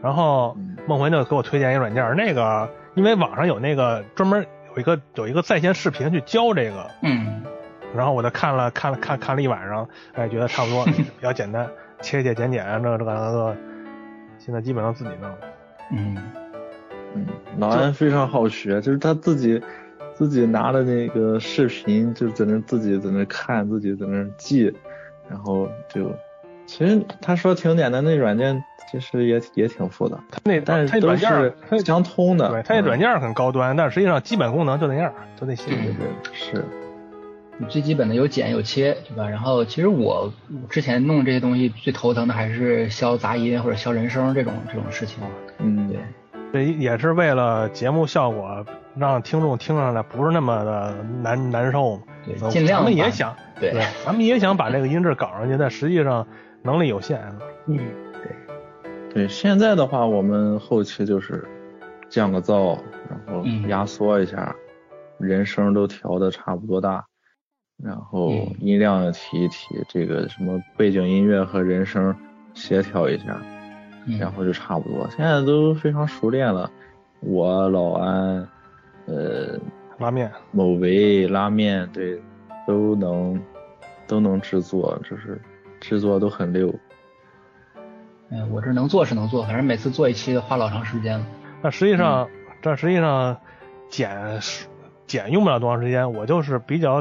[0.00, 7.42] 然后梦魂就给我推荐一软件，那个因为网上有那个专门有一个有一个在线视频去教这个，嗯
[7.96, 11.66] 然后我就看了看了看看了一晚上，哎，觉得差不多 比较简单，
[12.00, 13.56] 切切剪剪这个这个那个，
[14.38, 15.30] 现在基本上自己弄。
[15.90, 16.16] 嗯
[17.14, 17.26] 嗯，
[17.58, 19.60] 老安非常好学，就是他自己
[20.14, 24.72] 自己拿的那个视频，就在那自己在那看，自己在那记，
[25.28, 26.10] 然后就
[26.66, 32.50] 其实他说挺简单，那软件其实也也挺复杂，他那但是都他软件是相通的。
[32.50, 35.70] 对他那软件，很高端，但是实际上基本功能就那样，就那些。
[35.70, 36.64] 对对对，是，
[37.56, 39.28] 你最基本的有剪有切，对吧？
[39.28, 40.32] 然后其实我
[40.68, 45.22] 之前弄这些东西最头疼的还是消杂音或者消人声这种这种事情。
[45.58, 45.98] 嗯，对，
[46.52, 48.64] 这也是为了节目效果，
[48.96, 52.02] 让听众听上来不是那么的难难受嘛。
[52.24, 53.72] 对呃尽量把咱们也想，对
[54.04, 56.26] 咱们也想把这个音质搞上去，但实际上
[56.62, 57.20] 能力有限。
[57.66, 57.78] 嗯，
[58.12, 61.46] 对，对现在的话，我们后期就是
[62.08, 62.78] 降个噪，
[63.08, 64.54] 然后嗯压缩一下，
[65.18, 67.04] 人声都调的差不多大，
[67.82, 72.14] 然后嗯音量也提一提，这个什么背景音乐和人声
[72.54, 73.57] 协调一下，嗯
[74.18, 75.08] 然后就差不多。
[75.10, 76.70] 现在都非常熟练了，
[77.20, 78.48] 我老安，
[79.06, 79.58] 呃，
[79.98, 82.20] 拉面，某维拉面，对，
[82.66, 83.40] 都能
[84.06, 85.40] 都能制作，就是
[85.80, 86.72] 制作都很溜。
[88.30, 91.26] 嗯，我这能做是能做，反正每次做一期花老长时间了。
[91.60, 92.30] 但实际上，嗯
[92.60, 93.36] 这实际上
[93.88, 94.40] 剪
[95.06, 96.12] 剪用不了多长时间。
[96.12, 97.00] 我就是比较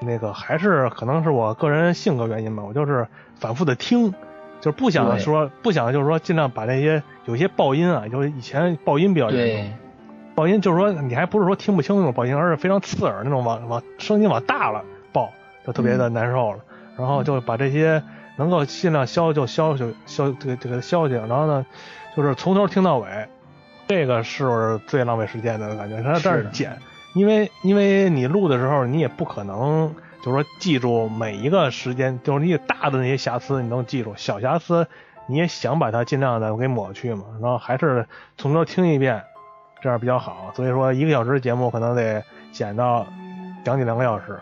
[0.00, 4.12] 那个，还是可能是我个人性格原因吧，我就是反复的听，
[4.60, 9.72] 就是不想说不想就是说尽量把那些有些爆音啊，就是以前爆音比较严重。
[10.34, 15.30] 爆音就是说你还不是说听不清那种爆音，而是非常刺耳那种往往声音往大了爆，
[15.66, 16.58] 就特别的难受了。
[16.96, 18.02] 然后就把这些
[18.36, 21.66] 能够尽量消就消就消这个这个消去，然后呢，
[22.16, 23.06] 就是从头听到尾，
[23.86, 26.02] 这个是最浪费时间的感觉。
[26.02, 26.76] 它这是剪，
[27.14, 34.86] 因为因为你录的时候你也不可能就是说记住每一个时间，就是你大的那些瑕疵你能记住，小瑕疵
[35.26, 38.06] 你也想把它尽量的给抹去嘛，然后还是
[38.36, 39.22] 从头听一遍，
[39.80, 40.52] 这样比较好。
[40.54, 43.06] 所以说一个小时的节目可能得剪到
[43.64, 44.40] 将近两个小时，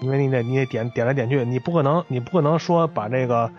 [0.00, 3.50] 因为你得你得点点来点去，你不可能你不可能说把这个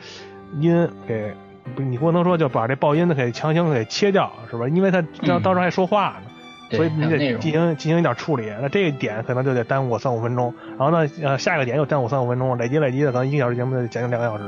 [0.60, 1.34] 音给
[1.76, 4.68] 不你不能说就把这爆音的给强行给切掉，是吧？
[4.68, 6.32] 因为他到嗯到时候还说话呢。
[6.70, 14.44] 对所以你得进行进行一点处理，那这一点可能就得耽误我三五分钟，然后呢，呃，下一个点又耽误三五分钟，累积累积的可能一个小时节目就得将近两个小时。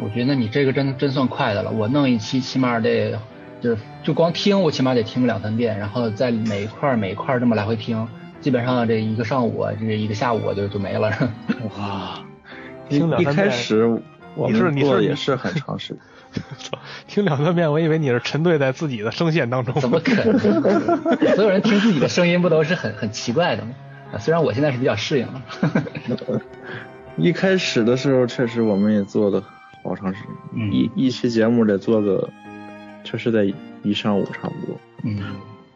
[0.00, 1.70] 我觉得你这个真真算快的了。
[1.70, 3.18] 我弄一期起码得
[3.60, 8.08] 就是就光听，我起码得听个两三遍，然后在每一块每一块这么来回听，
[8.40, 11.10] 基本上这一个上午啊，这一个下午就就没了。
[11.78, 12.18] 哇，
[12.88, 13.84] 一一听两三遍开始
[14.34, 16.02] 我你是们你是做也是很长时间。
[17.06, 19.74] 听两三遍，我以为你是沉醉在自己的声线当中。
[19.80, 20.38] 怎么可能？
[21.34, 23.70] 所有人听自己的声音不都是很很奇怪的吗？
[24.12, 25.42] 啊，虽然我现在是比较适应了。
[27.16, 29.40] 一开始的时候，确实我们也做了
[29.82, 32.28] 好好长时间，嗯一一期节目得做个，
[33.04, 33.52] 确实得
[33.82, 34.76] 一上午差不多。
[35.04, 35.18] 嗯，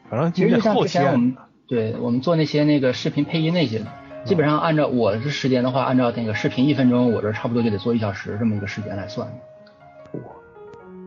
[0.09, 1.37] 反正其实后期之前我们
[1.67, 3.83] 对我们做那些那个视频配音那些，
[4.25, 9.29] 基本上按照我的时间的话，按照那个视频一分钟，我这差不多就得做一小时这么一个时间来算。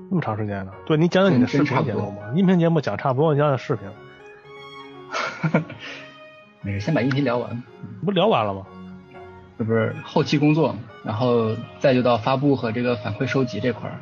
[0.10, 0.72] 那么长时间呢？
[0.86, 3.88] 对你讲讲你的视频节目吧，音频节目讲差不多，你讲讲视频，
[6.62, 7.64] 没事，先把音频聊完，
[8.04, 8.66] 不聊完了吗？
[9.58, 14.00] 这不是后期工作，然后再就到发布和这个反馈收集这块儿。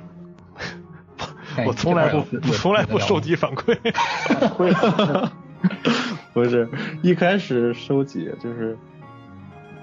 [1.58, 3.20] 哎 我从来不这块儿有从来不收。
[3.20, 3.76] 集反馈。
[4.50, 4.72] 会
[6.34, 6.70] 不是
[7.02, 8.78] 一开始收集就是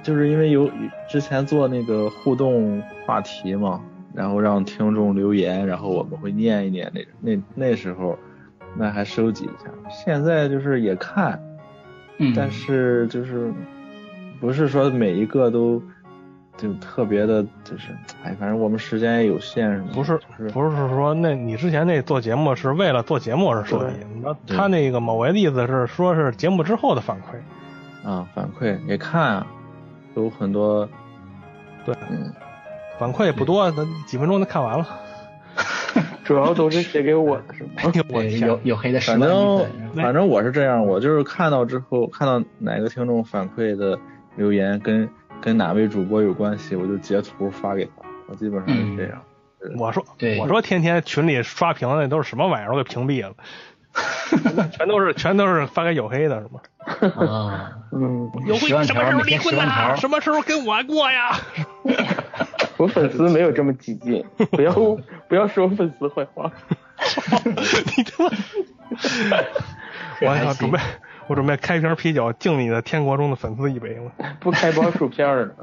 [0.05, 0.71] 就是因为有
[1.11, 3.81] 之前做那个互动话题嘛，
[4.15, 8.17] 然后让听众留言，然后我们会念一念那那那时候
[8.77, 11.43] 那还收集一下，现在就是也看，
[12.19, 13.53] 嗯，但是就是
[14.41, 15.83] 不是说每一个都
[16.57, 17.89] 就特别的，就是
[18.23, 19.89] 哎，反正我们时间也有限，是吗？
[19.93, 29.47] 不是就是不是说那你之前那做节目是为了做节目而收集，你知道他那个某位的意思是说是节目之后的反馈，啊反馈也看啊，
[30.15, 30.89] 有很多
[31.85, 32.33] 对，嗯。
[32.99, 34.87] 反馈也不多，那几分钟就看完了。
[36.25, 38.23] 主要都是写给我的，是吗？
[38.47, 43.99] 有有黑的十反正反正我是这样，我就是看到之后，看到哪个听众反馈的
[44.37, 45.09] 留言跟
[45.41, 47.93] 跟哪位主播有关系，我就截图发给他，
[48.29, 49.23] 我基本上是这样。
[49.79, 50.05] 我说
[50.41, 53.35] 我说天天群里刷屏的那都是什么玩意儿，我给屏蔽了，
[54.73, 56.61] 全都是全都是发给有黑的是吗？
[57.27, 59.97] 啊，嗯，有黑什么时候离婚呐？
[59.97, 61.37] 什么时候跟我过呀？
[62.77, 64.73] 我粉丝没有这么激进， 不要
[65.29, 66.51] 不要说粉丝坏话。
[67.45, 68.31] 你他妈！
[70.23, 70.79] 我还准备，
[71.27, 74.13] 我准备开瓶啤酒敬你的天国中的粉丝一杯了。
[74.41, 75.55] 不开包薯片儿了。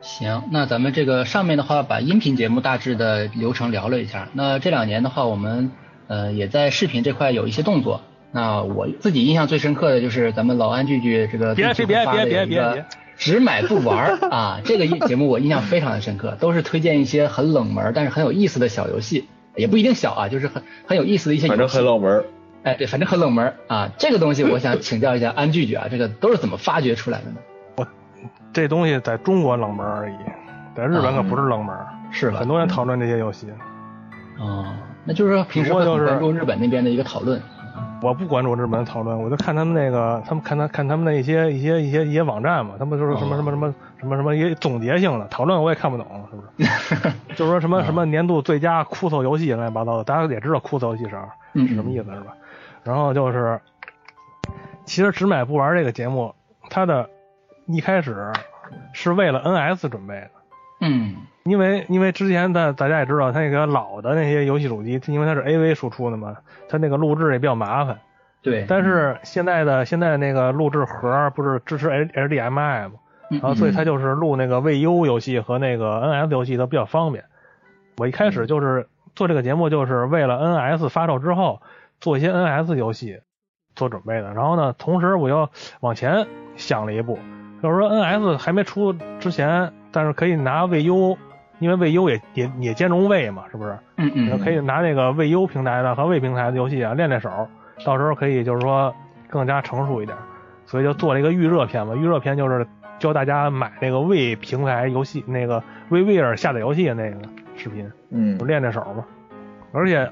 [0.00, 4.28] 行，那咱们这个上面的话，把音频节目大致的流程聊了一下。
[4.32, 5.70] 那这两年的话，我们
[6.08, 8.02] 呃也在视频这块有一些动作。
[8.32, 12.84] 那我自己印象最深刻的就是咱们老安句句这个别最近发的别别别有一个别别
[13.22, 21.56] 只买不玩儿啊，这个节目我印象非常的深刻，都是推荐一些很冷门但是很有意思的小游戏，也不一定小啊，就是很很有意思的一些游戏。
[21.56, 22.24] 反正很冷门儿，
[22.64, 23.92] 哎，对，反正很冷门啊。
[23.96, 27.36] 这个东西我想请教一下安拒绝啊，这个都是怎么发掘出来的呢？
[27.76, 27.86] 我
[28.52, 30.16] 这东西在中国冷门而已，
[30.76, 31.76] 在日本可不是冷门，
[32.10, 32.40] 是吧？
[32.40, 33.46] 很多人讨论这些游戏。
[34.40, 34.66] 哦，
[35.04, 37.40] 那就是说平时就是很关注日本那边的一个讨论。
[38.02, 47.12] 我不关注日本讨论，我就看他们那个，他们看他看他们那一些一些一些一些网站嘛，他们就是什么哦什么什么什么什么一些总结性的讨论，我也看不懂，是不是？
[47.36, 52.34] 就是说什么什么年度最佳酷搜游戏乱七八糟的，大家也知道酷搜游戏啥嗯是什么意思是吧？
[52.82, 53.60] 然后就是，
[54.84, 56.34] 其实只买不玩这个节目，
[56.68, 57.08] 它的
[57.66, 58.32] 一开始
[58.92, 60.30] 是为了 NS 准备的。
[60.80, 61.14] 嗯
[61.44, 66.36] 因为因为之前的大家也知道，它那个老的那些游戏主机，因为它是 AV 输出的嘛，
[66.68, 67.98] 它那个录制也比较麻烦。
[68.42, 72.92] 对，但是现在的现在那个录制盒不是支持 H HDMI 嘛，
[73.30, 77.24] 嗯然后所以它嗯就是录那个 VU 游戏和那个 NS 游戏都比较方便。
[77.98, 81.60] 我一开始就是做这个节目，就是为了 NS 发售之后
[82.00, 83.20] 做一些 NS 游戏
[83.76, 84.32] 做准备的。
[84.32, 85.48] 然后呢，同时我又
[85.80, 86.26] 往前
[86.56, 87.18] 想了一步，
[87.62, 91.16] 就是说 NS 还没出之前，但是可以拿 VU，
[91.62, 93.78] 因为 VU 也也也兼容 V 嘛，是不是？
[93.96, 97.30] 嗯嗯可以拿那个 VU 平台的和 V 平台的游戏啊练练手，
[97.86, 98.94] 到时候可以就是说
[99.28, 100.18] 更加成熟一点，
[100.66, 101.94] 所以就做了一个预热片嘛。
[101.94, 102.66] 预热片就是
[102.98, 107.16] 教大家买那个 V 平台游戏那个 VVR 下载游戏的那个
[107.56, 109.04] 视频，嗯就练练手嘛。
[109.72, 110.10] 而且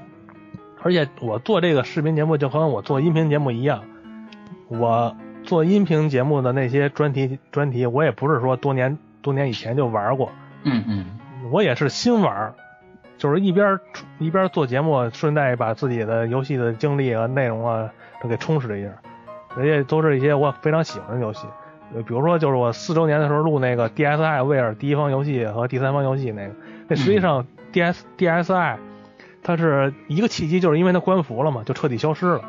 [0.81, 3.83] 而且我做这个视频节目就和我做音频节目一样，
[4.67, 10.31] 我做音频节目的那些专题专题，我也不是说多年多年以前就玩过，
[10.63, 11.05] 嗯嗯
[11.49, 12.53] 我也是新玩儿，
[13.17, 13.81] 就是一边儿
[14.19, 17.89] 一边儿做节目，顺带把自己的游戏的经历啊、内容啊
[18.21, 18.89] 都给充实了一下，
[19.57, 21.47] 人家都是一些我非常喜欢的游戏。
[21.93, 26.53] 呃，比如说就是我四周年的时候录那个 DSI 威尔第一方游戏和第三方游戏那个，
[26.87, 28.77] 那实际上 DS DSI
[29.43, 32.41] 它是一个契机，就是因为它关服了嘛，就彻底消失了。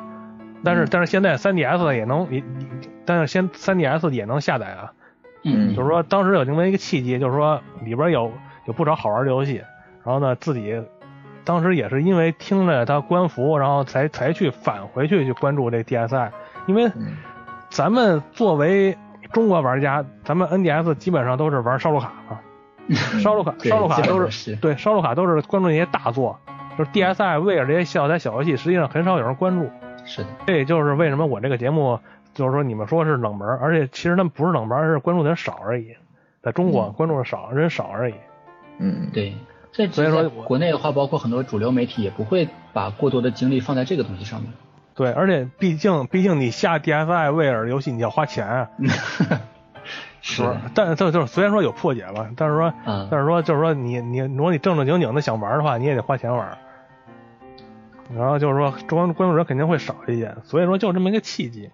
[0.62, 2.44] 但是但是现在 3DS 也能也，也
[3.04, 4.92] 但是先 3DS 也能下载啊，
[5.42, 8.30] 嗯，就是说当时有这么一个契机，就是说里边有
[8.66, 9.62] 有不少好玩的游戏，
[10.04, 10.82] 然后呢自己
[11.44, 16.30] 当时也是因为听了他官服，然后才才去返回去去关注这 DSI，
[16.66, 17.16] 因为嗯
[17.70, 18.96] 咱们作为
[19.32, 22.38] 中国玩家，咱们 NDS 基本上都是玩烧录卡嘛，
[23.20, 26.38] 烧录卡烧录卡都是是对烧录卡都是关注那些大作，
[26.78, 29.70] 就是 DSI 为了这些小台小游戏，实际上很少有人关注。
[30.04, 31.98] 是，这也就是为什么我这个节目
[32.34, 35.94] 就是说你们说是冷门，而且其实他们不是冷门，而是关注的人少而已。
[36.42, 38.14] 在中国关注的少人少而已。
[38.14, 38.31] 嗯，
[39.12, 39.34] 对，
[39.72, 44.52] 这所以说国内的话，包括很多主流媒体也不会把过多的精力放在这个东西上面。
[44.94, 48.70] 对，而且毕竟毕竟你下 DSi 威尔游戏你要花钱啊，
[50.20, 50.60] 是吧？
[50.74, 56.58] 但就就是虽然说有破解吧，但是说嗯但是说就是说你你如果你正正经经的想玩的话，你也得花钱玩。
[58.14, 61.70] 然后就是说关关注人肯定会少一些，所以说就这么一个契机，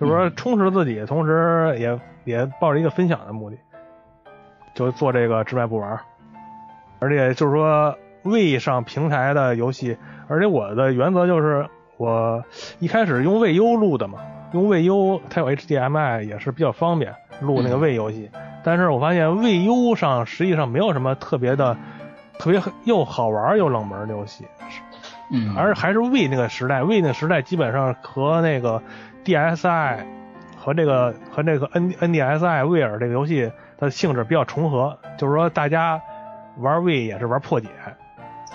[0.00, 3.58] 就是说充实自己，同时也也抱着一个分享的目的，
[4.74, 6.00] 就做这个直卖不玩。
[7.02, 9.96] 而且就是说位上平台的游戏，
[10.28, 12.44] 而且我的原则就是我
[12.78, 14.20] 一开始用位优录的嘛，
[14.52, 18.30] 用位优它有 HDMI 也是比较方便录那个位游戏，
[18.62, 21.76] 但是我发现位优上实际上没有什么特别的、
[22.38, 24.44] 特别又好玩又冷门的游戏，
[25.32, 28.80] 嗯，而还是 W 那个时代，W 那个时代基本上和那个
[29.24, 29.98] DSi
[30.56, 36.00] 和这个和这个 N NDSi 威尔这个游戏的性质比较重合，就是说大家
[36.58, 37.68] 玩 V 也是玩破解，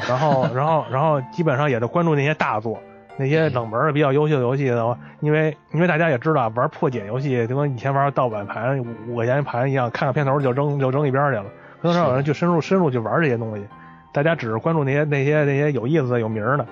[0.07, 2.79] 然后然后然后基本上也是关注那些大作。
[3.19, 11.45] 那些冷门的比较优秀的游戏的话，因为因为大家也知道玩破解游戏就跟以前玩盗版盘五五块钱盘一样，看看片头就扔就扔一边去了，
[11.81, 13.65] 很少有人去深入深入去玩这些东西。
[14.13, 16.65] 大家只是关注那些那些那些有意思的、有名的。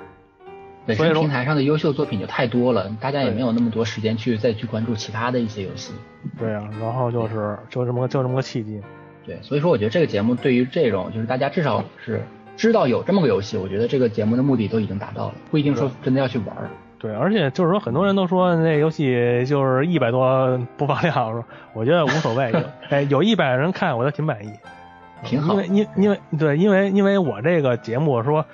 [0.86, 5.96] 本所以平台上的优秀作品就太多了，大家也没有那么多时间去再去关注其他的一些游戏。
[6.38, 8.80] 对啊，然后就是就这么个就这么个契机。
[9.26, 12.22] 对，所以说我觉得这个节目对于这种就是大家至少是
[12.56, 16.70] 知道有这么个游戏，我觉得这个节目的目的都已经达到了，不一定说真的要去玩儿。
[16.98, 22.60] 对，而且就是说，很多人都说那游戏就是一百多播放量，说我觉得无所谓，有
[22.90, 24.50] 哎 有一百人看我都挺满意，
[25.24, 28.46] 挺好因为因因为对，因为因为我这个节目说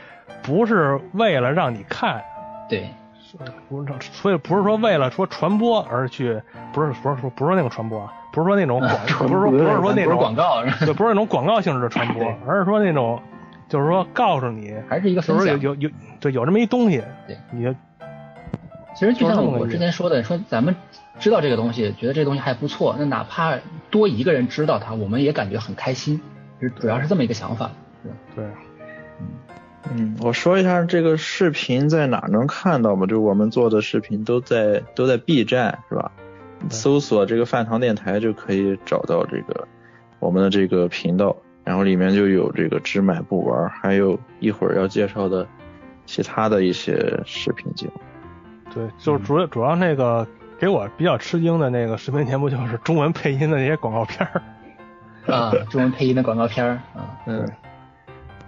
[0.41, 2.22] 不是为了让你看，
[2.67, 2.89] 对，
[3.69, 6.41] 不是，所以不是说为了说传播而去，
[6.74, 8.80] 不是不是说不是那种传播啊，不是说那种
[9.18, 13.22] 广，不是说不是说那种广告，是吧对，不是那种广告性质的传播，而是说那种
[13.70, 15.48] 就是说告诉你，还是一个就是。
[15.48, 17.74] 有有有对有这么一东西，对你就
[18.96, 20.76] 其实就像我之前说的，说咱们
[21.20, 23.58] 知道这个东西，觉得这个东西还不错，那哪怕
[23.90, 26.22] 多一个人知道它，我们也感觉很开心。
[26.60, 27.72] 其实主要是这么一个想法。
[28.36, 28.46] 对。
[29.94, 33.08] 嗯，我说一下这个视频在哪能看到吗？
[33.08, 36.12] 就我们做的视频都在都在 B 站是吧？
[36.70, 39.68] 搜索这个饭堂电台就可以找到这个
[40.20, 45.47] 我们的这个频道，然后里面就有这个只买不玩，还有一会儿要介绍的
[46.05, 47.93] 其他的一些视频节目。
[48.74, 50.28] 对，就是主要主要那个
[50.59, 54.41] 给我比较吃惊的那个视频节目，就是中文配音的那些广告片儿。
[55.28, 57.47] 啊，中文配音的广告片儿啊，嗯，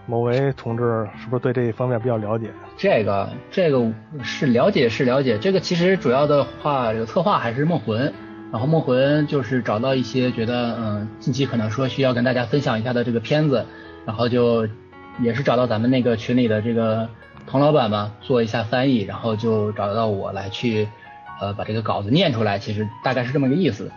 [0.05, 2.49] 某位同志是不是对这一方面比较了解？
[2.77, 3.91] 这个这个
[4.21, 8.13] 是了解是了解，这个其实主要的话，这个策划还是梦魂，
[8.51, 13.65] 然后梦魂就是找到一些觉得嗯近期可能说需要跟大家分享一下的这个片子，
[14.05, 14.67] 然后就
[15.21, 17.07] 也是找到咱们那个群里的这个
[17.47, 20.87] 童老板嘛，做一下翻译，然后就找到我来去
[21.39, 23.91] 呃把这个稿子念出来，其实大概是这么个意思。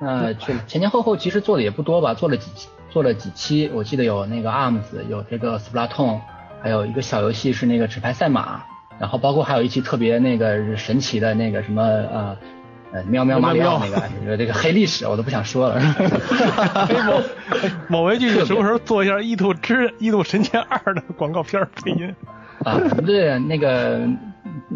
[0.00, 6.20] 那这前前后后其实做的也不多吧，做了几期，做了几期，我记得有那个 ARMS，有这个 Splatoon，
[6.62, 8.62] 还有一个小游戏是那个纸牌赛马，
[8.98, 12.36] 然后包括还有一期特别那个神奇的那个什么呃
[12.92, 15.80] 呃喵喵马里奥那个这个这个黑历史，我都不想说了。
[17.08, 17.22] 某
[17.88, 22.14] 某位剧什么时候做一下《异度之异度神剑二》的广告片配音？
[22.62, 24.00] 啊，对，那个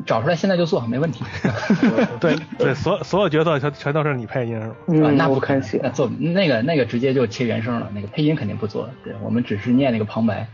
[0.05, 1.25] 找出来现在就做，没问题。
[2.21, 4.75] 对对，所所有角色全全都是你配音是吧？
[4.75, 5.61] 啊，嗯，那不看
[5.93, 10.47] 做那个那个直接就切原声了，那个配音肯定不做，对我们只是念那个旁白。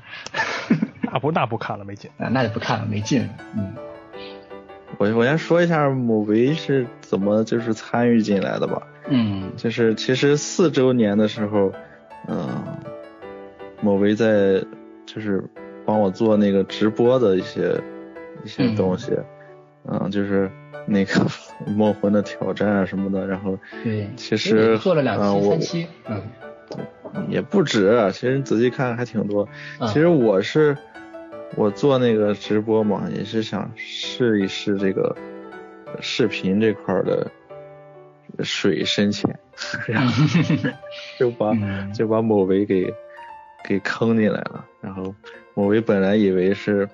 [1.13, 2.11] 那不那不看了没劲。
[2.19, 3.29] 啊，那就不看了，没劲。
[3.57, 3.75] 嗯，
[4.99, 8.83] 我我先说一下某维是怎么就是参与进来的吧。
[9.09, 11.73] 嗯就是其实四周年的时候，
[12.29, 12.49] 嗯、
[13.81, 14.65] 某维在
[15.05, 15.45] 就是
[15.85, 17.79] 帮我做那个直播的一些
[18.45, 19.25] 一些东西，嗯、
[20.11, 20.51] 就是
[20.87, 21.27] 那个
[21.77, 26.23] 梦魂的挑战啊什么的，然后对，其实做了两期、嗯我三期，嗯
[27.29, 29.47] 也不止，其实你仔细看还挺多。
[29.81, 30.77] 嗯其实我是
[31.57, 35.15] 我做那个直播嘛，也是想试一试这个
[36.01, 37.31] 视频这块儿的
[38.43, 39.39] 水深浅，
[39.87, 40.25] 然后
[41.19, 42.93] 就把嗯就把某维给
[43.65, 44.65] 给坑进来了。
[44.81, 45.15] 然后
[45.55, 46.89] 某维本来以为是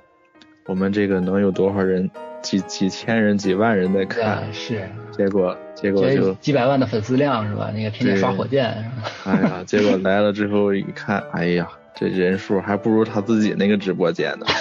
[0.67, 2.11] 我们这个能有多少人，
[2.43, 7.71] 几几千人、几万人在看啊，是，结果结果就几百万的粉丝量是吧？
[7.75, 9.11] 那个天天刷火箭是吧？
[9.33, 14.47] 哎呀，结果来了之后一看，哎呀，这人数还不如他自己那个直播间呢。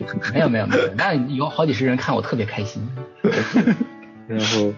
[0.32, 2.82] 没有没有没有，那有好几十人看我特别开心。
[4.26, 4.72] 然后，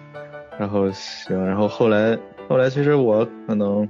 [0.59, 2.17] 然后行，然后后来
[2.49, 3.87] 后来其实我可能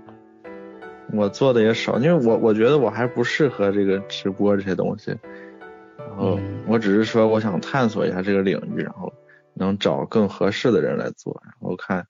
[1.12, 5.16] 我做的也少，因为我我觉得我还不适合这个直播这些东西，
[6.18, 9.14] 然后我只是说我想探索一下这个领域，然后
[9.54, 12.06] 能找更合适的人来做，然后看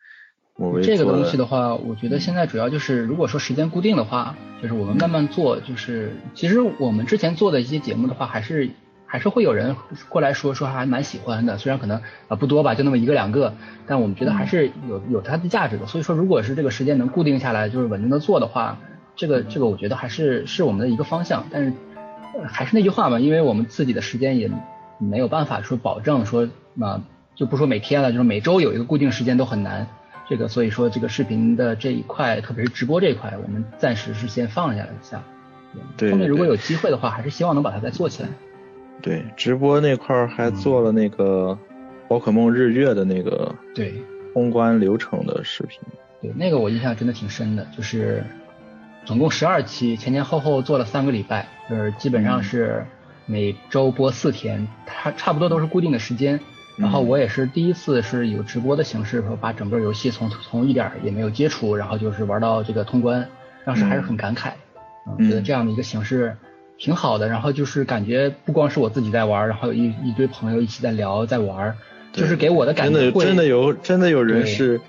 [0.55, 8.69] 我这个东西的话，我觉得现在主要就是如果说时间固定的话，就是我们慢慢做，就是其实我们之前做的一些节目的话，还是。
[9.05, 9.75] 还是会有人
[10.09, 13.53] 过来说说还蛮喜欢的，虽然可能啊不多吧，就那么一个两个，
[13.85, 15.85] 但我们觉得还是有有它的价值的。
[15.85, 18.79] 所以说，如果是这个时间能固定下来，就是稳定的做的话，
[19.15, 21.45] 这个这个我觉得还是是我们的一个方向。
[21.51, 21.73] 但是
[22.47, 24.49] 还是那句话嘛，因为我们自己的时间也
[24.97, 26.47] 没有办法说保证说
[26.79, 27.01] 啊
[27.35, 29.87] 就不说每天了，就是每周有一个固定时间都很难。
[30.29, 35.21] 这个所以说这个视频的这一块，特别是直播这一块，我们暂时是先放下来一下。
[35.97, 38.29] 对，后面如果有机会的话，还是希望能把它再做起来。
[39.01, 41.57] 对，直播那块儿还做了那个
[42.07, 43.93] 宝可梦日月的那个对
[44.33, 45.79] 通关流程的视频。
[46.21, 48.23] 对，那个我印象真的挺深的，就是
[49.05, 52.85] 总共十二期，前前后后做了三个礼拜，就是基本上是
[53.25, 56.39] 每周播四天，差差不多都是固定的时间。
[56.75, 63.27] 然后我也是第一次是有直播的形式，把整个游戏从从一点也没有接触，然后就是玩到这个通关，
[63.65, 64.51] 当时还是很感慨，
[65.19, 66.35] 嗯，觉得这样的一个形式。
[66.75, 71.73] 挺好的，然后就是感觉不光是我自己在玩，然后有一一堆朋友一起在聊在玩，
[72.11, 74.81] 就是给我的感觉真的真的有真的有人是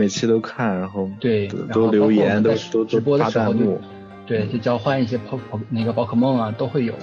[0.00, 3.78] 每期都看，然后对都留言都都直播的时候就，
[4.26, 6.94] 对就交换一些宝宝那个宝可梦啊都会有，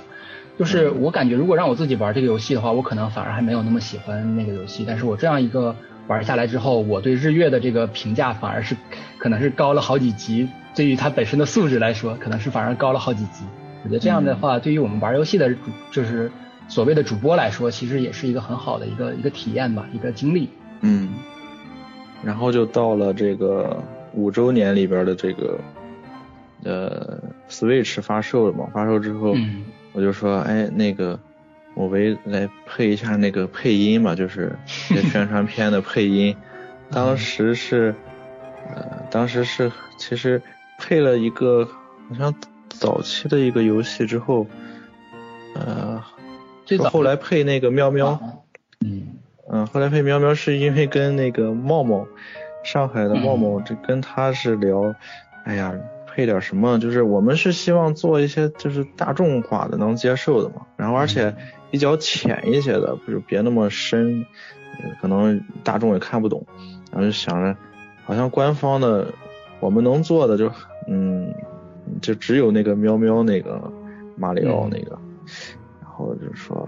[0.58, 5.76] 就是我感觉如果让我自己玩这个游戏的话，我可能反而还没有那么喜欢那个游戏，但是我这样一个
[6.08, 8.76] 玩下来之后，我对日月的这个评价反而是
[9.20, 13.46] 可能是高了好几级，对于它本身的素质来说，可能是反而高了好几级。
[13.84, 16.32] 我觉得这样的话，对于我们玩游戏的主，就是
[16.68, 20.50] 所谓的主播来说，其实也是一个很好的一个一个体验吧，一个经历。
[20.82, 21.10] 嗯。
[22.24, 23.82] 然后就到了这个
[24.14, 25.60] 五周年里边的这个
[26.64, 28.68] 呃 Switch 发售了嘛？
[28.74, 29.36] 发售之后，
[29.94, 31.20] 我就说，哎，那个
[31.74, 36.36] 我为来配一下那个配音嘛，就是宣传片的配音。
[36.92, 37.94] 当时是
[38.74, 40.42] 呃，当时是其实
[40.80, 41.66] 配了一个
[42.10, 42.34] 好像。
[42.70, 44.46] 早期的一个游戏之后，
[45.56, 46.04] 呃，
[46.92, 48.38] 后来配那个喵喵，嗯
[49.50, 52.08] 嗯，后来配喵喵是因为跟那个茂茂，
[52.64, 54.94] 上海的茂茂，这跟他是聊，
[55.46, 55.74] 哎呀，
[56.08, 61.34] 配点什么，就是我们是希望做一些就是大众化的能接受的嘛，然后而且
[61.72, 64.26] 比较浅一些的，不是别那么深，
[65.02, 66.46] 可能大众也看不懂，
[66.92, 67.56] 然后就想着，
[68.06, 69.08] 好像官方的
[69.60, 70.52] 我们能做的就
[70.88, 71.34] 嗯。
[72.02, 73.72] 就只有那个喵喵那个
[74.18, 75.00] 马里奥那个，
[75.82, 76.68] 然后就说，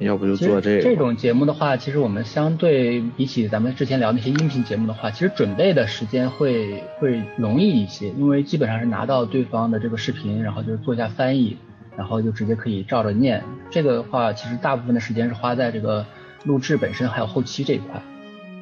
[0.00, 0.82] 要不就做这个。
[0.82, 11.56] 这种节目的话，其实我们相对比起咱们之前聊那些音频节目的话，其实准备的时间会会容易一些，因为基本上是拿到对方的这个视频，然后就是做一下翻译，
[11.96, 13.42] 然后就直接可以照着念。
[13.70, 16.04] 这个的话，其实大部分的时间是花在这个
[16.44, 18.02] 录制本身还有后期这一块。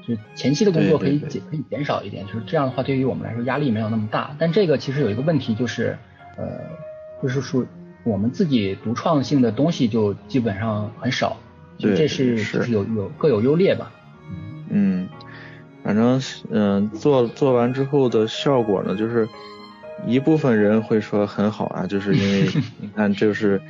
[0.07, 4.34] 就前期的工作可以减可以减少一点，就是这样的话，对于我们来说压力没有那么大。
[4.39, 5.99] 但这个其实有一个问题，就是
[6.36, 6.47] 呃，
[7.22, 7.66] 就是说
[8.09, 11.36] 我们自己独创性的东西就基本上很少，
[11.78, 13.92] 就这是就是有有各有优劣吧。
[14.70, 15.09] 嗯，
[15.82, 19.28] 反正嗯做做完之后的效果呢，就是
[20.06, 22.48] 一部分人会说很好啊，就是因为
[22.80, 23.61] 你看就是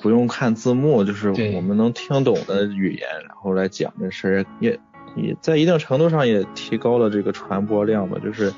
[0.00, 4.78] 不用看字幕，就是我们能听懂的语言，然后来讲这事儿也。
[5.14, 8.50] 也在一定程度上也提高了这个传播量吧，就是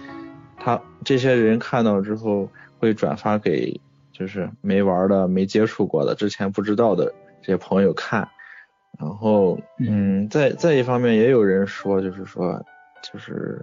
[0.57, 3.80] 他这些人看到之后会转发给
[4.15, 7.12] 就是没玩的、没接触过的、之前不知道的
[7.43, 8.29] 这些朋友看，
[8.99, 12.65] 然后嗯，再再一方面也有人说，就是说
[13.03, 13.61] 就是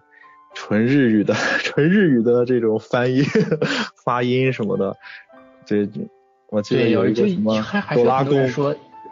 [0.54, 1.34] 纯日语的、
[1.64, 3.24] 纯日语的这种翻译
[4.04, 4.96] 发音什么的，
[5.66, 5.90] 这
[6.50, 7.56] 我记得有一个什么
[7.96, 8.38] 哆啦公。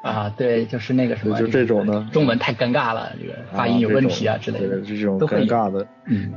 [0.01, 6.31] 啊，对，就是那个什么，就这种的，中文太尴尬了，这个发音有问题啊之类的，这种尴尬的，嗯，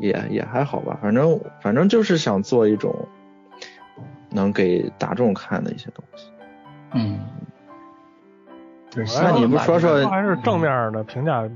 [0.00, 3.08] 也也还好吧，反正反正就是想做一种
[4.32, 6.26] 能给大众看的一些东西，
[6.92, 7.20] 嗯，
[9.22, 11.48] 那你不说说，还是正面的评价，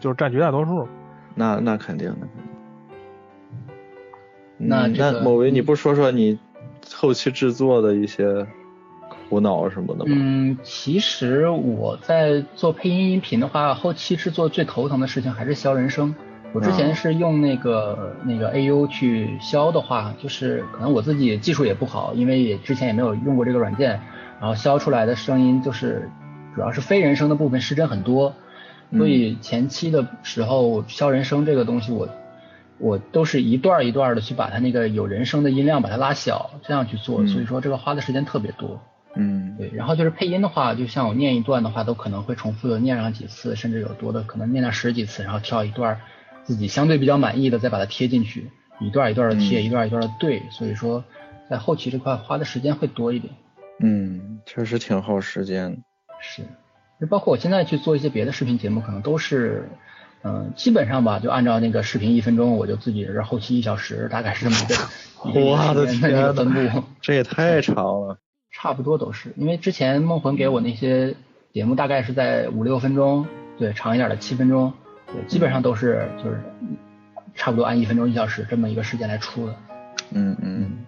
[0.00, 0.88] 就是占绝大多数，
[1.34, 2.26] 那那肯定的，
[4.56, 6.38] 那那某维你不说说你
[6.94, 8.46] 后期制作的一些。
[9.30, 10.12] 苦恼什么的吗？
[10.16, 16.14] 嗯，其实我在做配音音频的话，后期制作最头疼的事情还是消人声。
[16.52, 24.00] 我之前是用那个那个 AU 去消的话，就是可能我自己技术也不好，因为也之前也没有用过这个软件，
[24.40, 26.10] 然后消出来的声音就是
[26.54, 28.34] 主要是非人声的部分失真很多，
[28.96, 32.08] 所以前期的时候消人声这个东西我
[32.78, 38.80] 我都是一段一段的去把它那个有人声的音量把它拉小，这样去做，嗯所以说这个花的时间特别多。
[39.14, 39.54] 嗯。
[39.58, 46.00] 对，然后就是配音的话，就像我念一段的话，都可能会重复的念上几次，甚至有多的可能念了十几次，然后跳一段
[46.48, 51.04] 自己相对比较满意的，再把它贴进去，一段一段的贴，嗯一段一段的对，所以说
[51.50, 53.34] 在后期这块花的时间会多一点。
[53.80, 55.82] 嗯，确实挺耗时间。
[56.20, 56.40] 是，
[56.98, 59.68] 就包括我现在去做一些别的视频节目，可能都是，
[60.22, 64.74] 嗯、基本上吧，就按照那个视频一分钟，我就自己是后期一小时，大概是这么一个
[65.30, 66.82] 一个我的天分布。
[67.02, 68.16] 这也太长了。
[68.50, 71.14] 差不多都是，因为之前梦魂给我那些
[71.52, 73.26] 节目大概是在五六分钟，
[73.58, 74.72] 对，长一点的七分钟，
[75.12, 76.40] 对，基本上都是就是
[77.34, 79.54] 差不多按一分钟一小时这么一个时间来出的。
[80.10, 80.86] 嗯嗯，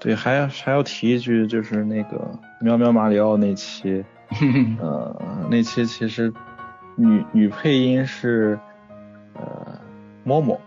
[0.00, 4.04] 对，还要还要提一句，就是那个喵喵马里奥那期，
[4.80, 6.32] 呃，那期其实
[6.96, 8.58] 女女配音是
[9.34, 9.78] 呃
[10.24, 10.58] 嬷嬷，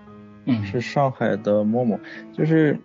[0.45, 1.99] 嗯，是上海的嬷嬷，
[2.31, 2.79] 就是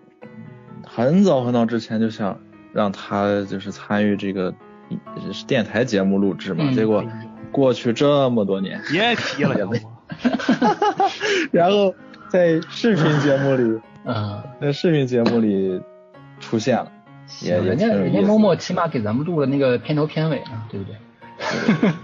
[0.84, 2.36] 很早很早之前就想
[2.72, 4.52] 让她就是参与这个
[5.32, 7.04] 是电台节目录制嘛，嗯结果
[7.52, 9.54] 过去这么多年，别提了？
[11.52, 11.94] 然后
[12.28, 15.80] 在视频节目里，嗯，在视频节目里
[16.40, 16.90] 出现了，
[17.42, 20.96] 人家人家默默起码给咱们录了那个片头片尾啊，对不对？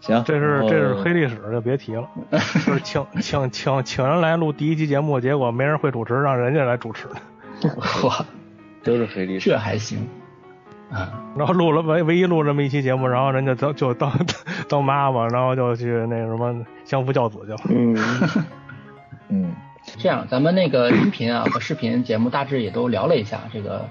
[0.00, 2.08] 行，这是这是黑历史，就别提了。
[2.30, 7.08] 就是请请请请人来录第一期节目，结果没人会主持，让人家来主持。
[8.04, 8.24] 哇，
[8.84, 9.50] 都是黑历史。
[9.50, 10.06] 这还行。
[10.92, 14.08] 啊，然后录了唯唯一录这么一期节目，然后人家就就当
[14.68, 17.58] 当妈妈，然后就去那什么相夫教子去了。
[17.68, 17.96] 嗯，
[19.28, 19.54] 嗯
[19.98, 23.88] 这样，咱们那个音频啊和视频节目大致也都聊了一下，这个，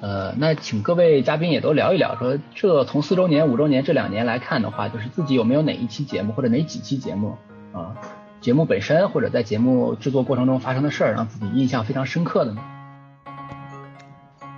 [0.00, 7.36] 呃，那请各位嘉宾也都聊一聊，说这从四周年、五周年这两年来看的话，就是自己有没有哪一期节目或者哪几期节目
[7.72, 7.94] 啊，
[8.40, 12.60] 节目本身或者在节目制作过程中发生的事儿，让自己印象非常深刻的呢？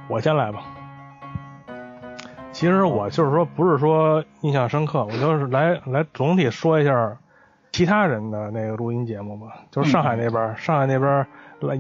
[0.08, 0.77] 我先来吧。
[2.58, 7.16] 其实我就是说，不是说印象深刻，我就是来来总体说一下
[7.70, 9.46] 其他人的那个录音节目吧。
[9.70, 11.24] 就是上海那边，上海那边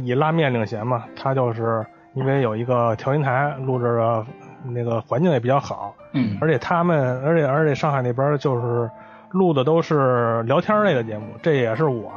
[0.06, 4.24] 以拉面领衔嘛，他就是因为有一个调音台，录制的
[4.62, 8.88] 那个环境也比较好，嗯而且他们，而且而且上海那边就是
[9.32, 12.12] 录的都是聊天类的节目，这也是我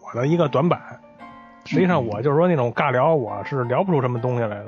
[0.00, 0.80] 我的一个短板。
[1.66, 4.66] 实际上我就是说那种尬聊，我是聊不出什么东西来的。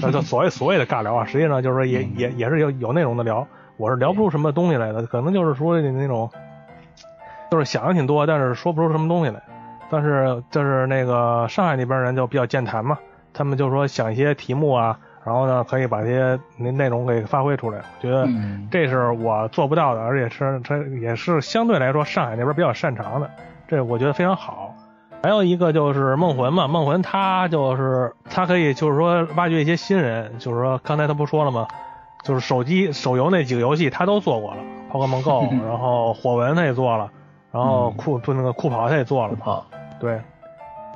[0.00, 6.30] 那就所谓所谓的尬聊啊，实际上就是说也也也是有有内容的聊，我是聊不出什么东西来的，可能就是说那种，
[7.50, 9.42] 就是想的挺多，但是说不出什么东西来。
[9.88, 12.98] 但是就是那个上海那边人就比较健谈嘛，
[13.32, 17.78] 他们就说想一些题目啊，然后呢可以把这些那内容给发挥出来。
[17.78, 23.30] 我觉得嗯这是我做不到的，而且是这也是相对来说上海那边比较擅长的，
[23.68, 24.74] 这我觉得非常好。
[25.26, 31.66] 还有一个就是梦魂嘛，梦魂他就是他可以就是说挖掘一些新人，就是说刚才他不说了吗？
[32.22, 34.58] 就是手机手游那几个游戏他都做过了，
[34.88, 37.10] 宝可梦 Go， 然后火纹他也做了，
[37.50, 39.66] 然后酷不那个酷跑他也做了
[39.98, 40.20] 对，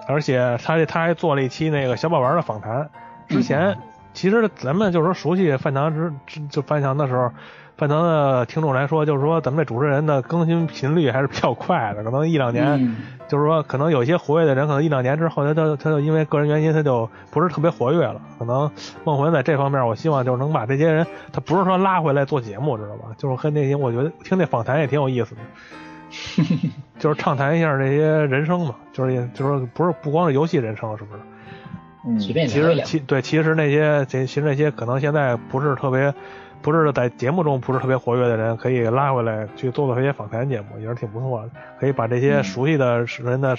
[0.06, 2.88] 而且他他还做了一期那个小宝玩的访谈。
[3.26, 3.76] 之前
[4.12, 7.32] 其实咱们就是说熟悉范强之之就饭堂的时候，
[7.80, 18.20] 饭堂的听众来说，就是说咱们这主持人的更新频率还是比较快的，可能一两年，嗯就是说可能有些活跃的人，可能一两年之后他他他就因为个人原因他就不是特别活跃了。
[18.38, 18.70] 可能
[19.04, 23.04] 梦魂在这方面，我希望就是能把这些人，他不是说拉回来做节目，知道吧？
[23.16, 25.40] 就是和那些我觉得听那访谈也挺有意思的。
[26.98, 31.20] 就是畅谈一下这些人生嘛，就是也就是说不是不光是游戏人生，是不是？
[32.06, 32.82] 嗯，随便其实。
[32.84, 36.12] 其对，其实那些其其实那些可能现在不是特别，
[36.62, 41.50] 不是在节目中不是特别活跃的人，可以拉回来去做做这些访谈节目，也是挺不错的。
[41.78, 43.56] 可以把这些熟悉的人的、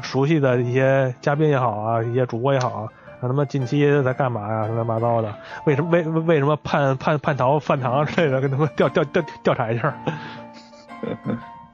[0.00, 2.88] 熟悉的一些嘉宾也好啊，一些主播也好啊，
[3.20, 5.34] 让他们近期在干嘛呀，乱七八糟的，
[5.64, 9.94] 为什么为为为什么叛叛叛逃饭堂之类的，跟他们调调调调查一下。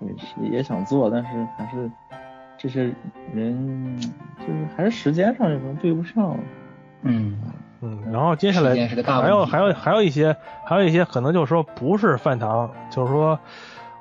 [0.00, 1.90] 也是也想做，但是还是
[2.58, 2.90] 这些
[3.32, 3.98] 人
[4.38, 6.36] 就是还是时间上有可能对不上。
[7.02, 7.38] 嗯
[7.84, 8.70] 嗯，然后接下来
[9.04, 13.38] 还有还有还有一些还有一些可能就是说不是饭堂，就是说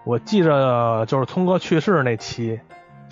[0.05, 2.59] 我记着就是通哥去世那期，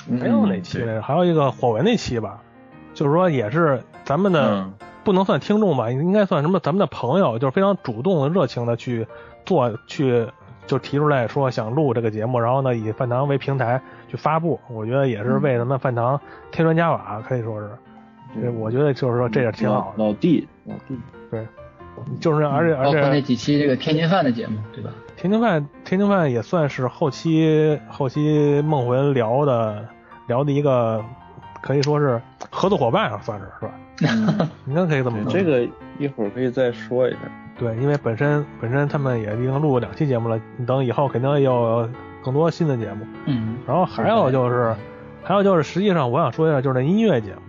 [0.07, 1.01] 没有哪期来着？
[1.01, 2.41] 还有一个火纹那期吧，
[2.93, 6.59] 就是说也是咱们的、嗯不能算听众吧，应该算什么？
[6.59, 9.05] 咱们的朋友就是非常主动的、热情的去
[9.45, 10.27] 做去。
[10.67, 17.71] 就提出来说想录这个节目，然后呢以饭堂为平台去发布，我觉得也是为咱们饭堂添砖加瓦，可以说是。
[18.33, 20.97] 这我觉得就是说这也挺好的，老弟，老弟，
[21.29, 21.47] 对，
[22.19, 24.91] 就是而且而包括那几期这个天津饭的节目，对吧？
[25.17, 29.85] 天津饭天津饭也算是后期后期梦魂聊的
[30.27, 31.03] 聊的一个
[31.61, 34.49] 可以说是合作伙伴啊，算是是吧？
[34.65, 35.31] 应该可以这么说。
[35.31, 35.67] 这个
[35.99, 37.19] 一会儿可以再说一下。
[37.59, 41.87] 对，因为本身本身他们也已经录了两期节目了，等以后肯定有
[42.23, 43.05] 更多新的节目。
[43.25, 44.73] 嗯然后还有就是，
[45.21, 47.41] 还有就是，实际上我想说一下，就是那音乐节目，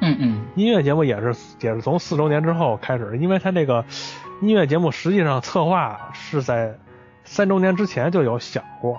[0.00, 0.46] 嗯嗯。
[0.54, 3.84] 音乐节目也是也是从四周年之后开始，因为它这个
[4.40, 6.74] 音乐节目实际上策划是在
[7.24, 8.98] 三周年之前就有想过，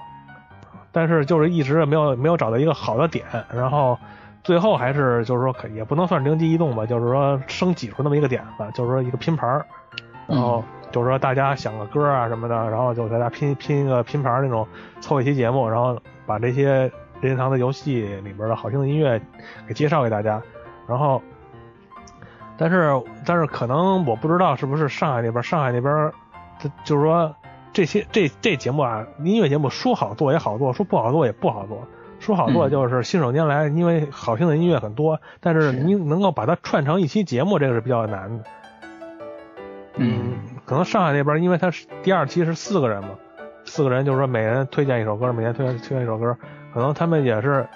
[0.91, 3.97] 但是就是一直没有没有找到一个好的点，然后
[4.43, 9.65] 最后还是就是说可也不能算灵机一动吧，就是说生挤出那么一个点子，就是说一个拼盘儿，
[10.27, 14.67] 然后就是说大家想个歌啊什么的，然后就大家拼拼一个拼盘儿那种
[14.99, 19.21] 凑一期节目，然后把这些任天堂的游戏里边的好听的音乐
[19.67, 20.41] 给介绍给大家，
[20.91, 21.21] 然后。
[22.57, 26.11] 但是，但是可能我不知道是不是上海那边，上海那边，
[26.59, 27.33] 它就是说
[27.73, 31.87] 这些这这节目啊，音乐节目说好做也好做，说不好做也不好做。
[32.19, 38.43] 说好做就是信手拈来，因为好听的音乐很多，但是你能够把它串成一期节目，这个是比较难的。
[39.95, 40.33] 嗯
[40.63, 43.09] 可能上海那边，因为他是第二期是四个人嘛，
[43.65, 46.37] 四个人就是说每人推荐一首歌，每人推荐推荐一首歌，
[46.75, 47.67] 可能他们也是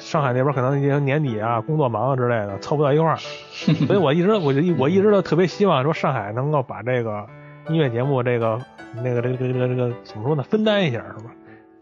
[0.00, 3.16] 上海那边可能已经年底啊，工作忙啊之类的，凑不到一块儿，
[3.86, 7.24] 所以我一直我就我一直都特别希望说上海能够把这个
[7.68, 8.58] 音乐节目这个
[8.96, 11.30] 那个这个这个这个怎么说呢，分担一下是吧？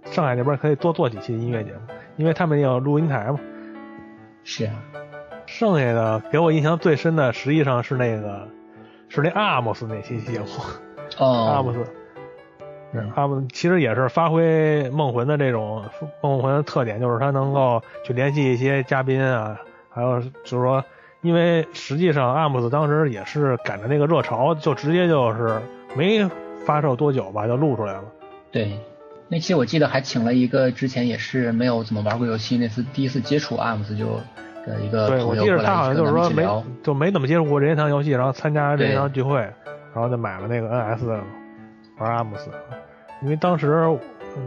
[0.04, 1.78] 上海那边可以多做几期音乐节目，
[2.16, 3.38] 因为他们也有录音台嘛。
[4.44, 4.72] 是啊，
[5.46, 8.48] 剩下的给我印象最深的，实际上是那个
[9.08, 10.46] 是那阿莫斯那期节目。
[11.18, 11.84] 哦阿莫哦，斯，
[13.14, 15.84] 阿莫斯其实也是发挥梦魂的这种
[16.22, 19.58] 梦魂的特点，就是他能够去联系一些嘉宾啊，
[19.90, 20.82] 还有就是说，
[21.20, 25.60] 因为实际上阿姆斯当时也是赶着那个热潮，就直接就是
[25.94, 26.26] 没
[26.64, 28.04] 发售多久吧，就录出来了。
[28.50, 28.78] 对，
[29.28, 34.06] 那期我记得还请了一个之前也是没有怎么玩过游戏，那次第一次接触 ARMS 就
[34.66, 39.36] 的一个对，朋友过来我记得他好像就是说没就没怎么接触过任天堂游戏，然后参加任天堂聚会，
[39.94, 41.20] 然后就买了那个 NS
[41.98, 42.48] 玩阿姆斯，
[43.22, 43.98] 因为当时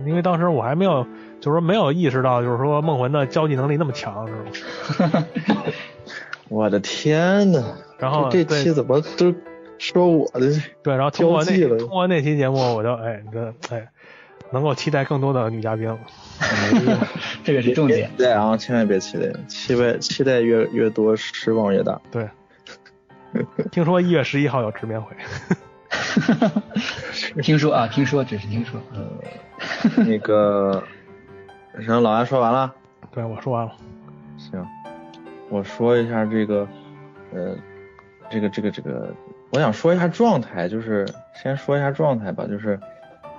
[0.05, 1.05] 因为当时我还没有
[1.39, 5.25] 就是说没有意识到就是说梦魂的交际能力那么强，是吗？
[6.49, 7.63] 我的天呐！
[7.97, 9.33] 然后这期怎么都
[9.77, 10.51] 说我的？
[10.83, 13.87] 对，然后通过交际了那通过那期节目，我就哎这哎
[14.51, 15.97] 能够期待更多的女嘉宾。
[17.43, 18.09] 这个是重点。
[18.17, 22.01] 期待啊，千万别期待，期待期待越越多，失望越大。
[22.11, 22.27] 对，
[23.71, 25.15] 听说一月十一号有直面会。
[27.41, 28.79] 听说啊，听说只是听说。
[28.93, 29.01] 呃
[30.03, 30.83] 那个，
[31.73, 32.73] 然后老安说完了，
[33.11, 33.71] 对，我说完了。
[34.37, 34.65] 行，
[35.49, 36.67] 我说一下这个，
[37.31, 37.55] 呃，
[38.29, 39.13] 这个这个这个，
[39.51, 41.07] 我想说一下状态，就是
[41.41, 42.79] 先说一下状态吧，就是，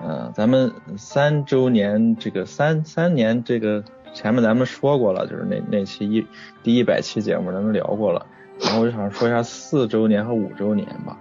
[0.01, 3.83] 呃，咱们三周年这个三三年这个
[4.15, 6.25] 前面咱们说过了，就是那那期一
[6.63, 8.25] 第一百期节目咱们聊过了，
[8.61, 11.19] 然后我就想说一下四周年和五周年吧。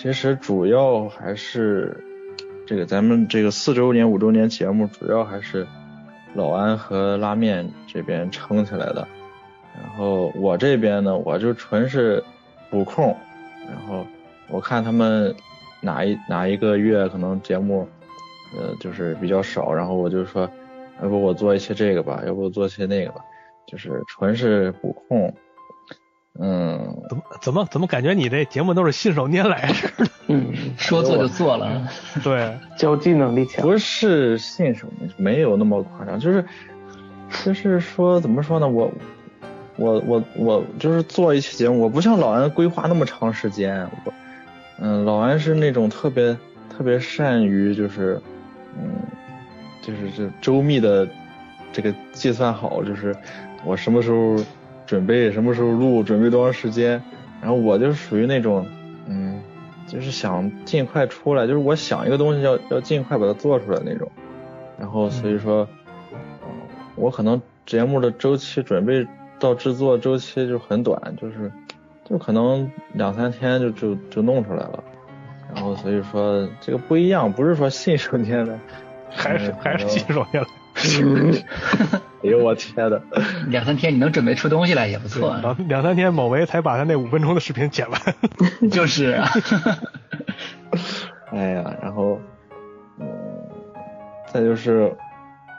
[0.00, 2.04] 其实主要还是
[2.64, 5.66] 这个咱们这个四周年、五周年节目，主要还是
[6.34, 9.08] 老安和拉面这边撑起来的。
[9.74, 12.22] 然后我这边呢，我就纯是
[12.70, 13.16] 补空，
[13.66, 14.06] 然后
[14.48, 15.34] 我看他们
[15.80, 17.84] 哪一哪一个月可能节目
[18.56, 20.48] 呃就是比较少，然后我就说，
[21.02, 23.20] 要不我做一些这个吧，要不我做一些那个吧，
[23.66, 25.34] 就是纯是补空。
[26.40, 30.06] 嗯，怎么怎么怎么感觉你这节目都是信手拈来似的？
[30.28, 31.88] 嗯， 说做就做了。
[32.22, 33.62] 对，交际能力强。
[33.62, 34.86] 不是信手，
[35.16, 36.44] 没有那么夸张，就是
[37.44, 38.88] 就是说怎么说呢，我
[39.76, 44.12] 我我我就是做一期节目，我不像老安规划那么长时间，我
[44.78, 46.36] 嗯，老安是那种特别
[46.76, 48.20] 特别善于就是
[48.78, 48.92] 嗯
[49.82, 51.08] 就是这周密的
[51.72, 53.12] 这个计算好，就是
[53.64, 54.36] 我什么时候
[54.88, 57.00] 准备，什么时候录，准备多长时间，
[57.40, 58.66] 然后我就属于那种
[59.06, 59.40] 嗯。
[59.90, 64.06] 就是想尽快出来，就是我想一个东西要要尽快把它做出来那种，
[64.78, 65.66] 然后所以说，
[66.12, 66.18] 嗯、
[66.94, 69.06] 我可能节目的周期准备
[69.38, 71.50] 到制作周期就很短，就是
[72.04, 74.84] 就可能两三天就就就弄出来了，
[75.54, 78.60] 然后所以说这个不一样，不是说信手拈来，
[79.08, 82.00] 还是还是信手拈来。
[82.24, 83.00] 哎呦我天呐，
[83.48, 85.36] 两三天你能准备出东西来也不错。
[85.40, 88.00] 两两三天，某维才把他那五分钟的视频剪完。
[88.70, 89.28] 就是啊。
[91.30, 92.20] 哎呀，然后，
[92.98, 93.06] 嗯，
[94.32, 94.92] 再就是，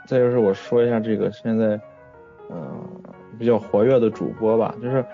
[0.06, 1.80] 再就是我说一下这个现在，
[2.50, 2.88] 嗯、
[3.38, 5.04] 比较活跃的主播吧，就是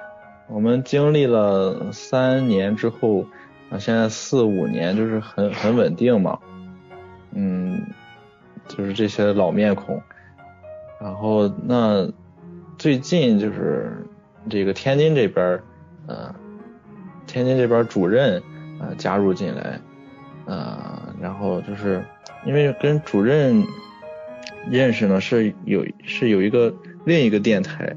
[0.49, 3.25] 我们经历了三年之后，
[3.71, 6.39] 啊，现在四五年就是很很稳定嘛，
[7.33, 7.87] 嗯，
[8.67, 10.03] 就是这些老面孔，
[11.01, 12.11] 然后那
[12.79, 14.07] 最近就是
[14.49, 15.61] 这个天津这边，
[16.07, 16.35] 呃，
[17.27, 18.43] 天津这边主任
[18.81, 19.81] 呃加入进来，
[20.47, 22.03] 呃，然后就是
[22.45, 23.65] 因为跟主任
[24.71, 26.75] 认识呢，是有是有一个
[27.05, 27.97] 另一个电台，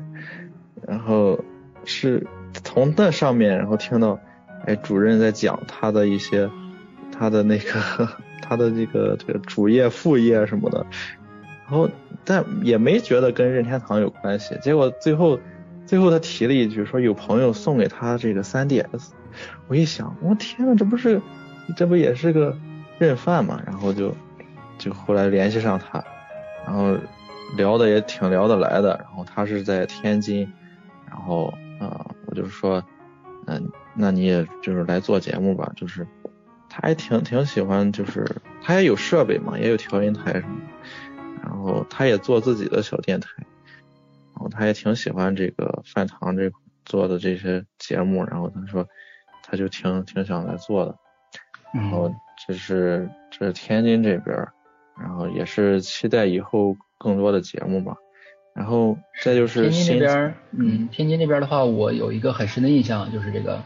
[0.88, 1.39] 然后
[1.86, 2.26] 是
[2.64, 4.20] 从那上面然后听到，
[4.66, 6.50] 哎，主任在讲他的一些
[7.12, 8.08] 他的那个
[8.41, 10.86] 他的这个这个主业副业什么的，
[11.70, 11.88] 然后
[12.26, 15.40] 但也没觉得跟任天堂有关系，结果最后
[15.86, 19.10] 最后他提了一句说有朋友送给他这个 3DS，
[19.68, 21.22] 我一想，我天呐，这不是
[21.78, 22.58] 这不也是个
[22.98, 24.16] 任范嘛，然后就
[24.80, 26.04] 就后来联系上他。
[26.66, 26.98] 然后
[27.56, 30.52] 聊的也挺聊得来的，然后他是在天津，
[31.08, 32.84] 然后啊，我就说，
[33.46, 36.06] 嗯，那你也就是来做节目吧，就是
[36.70, 38.26] 他还挺挺喜欢，就是
[38.62, 40.58] 他也有设备嘛，也有调音台什么，
[41.44, 43.30] 然后他也做自己的小电台，
[44.34, 46.52] 然后他也挺喜欢这个饭堂这
[46.86, 48.88] 做的这些节目，然后他说
[49.44, 50.96] 他就挺挺想来做的，
[51.74, 52.14] 然后
[52.48, 54.48] 这是这是天津这边。
[55.02, 57.96] 然后也是期待以后更多的节目吧，
[58.54, 63.64] 然后再就是天津那边，嗯，天津那边的话，我有一个很深的印象，就是这个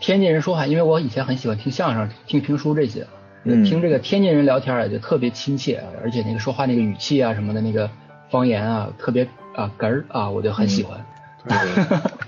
[0.00, 3.06] 天津人说话，因为我以前很喜欢听相声、听评书这些，
[3.44, 7.90] 听这个天津人聊天啊，就特别亲切，而且那个说话那个语气啊什么的，那个
[8.30, 11.04] 方言啊，特别啊哏儿啊，我就很喜欢。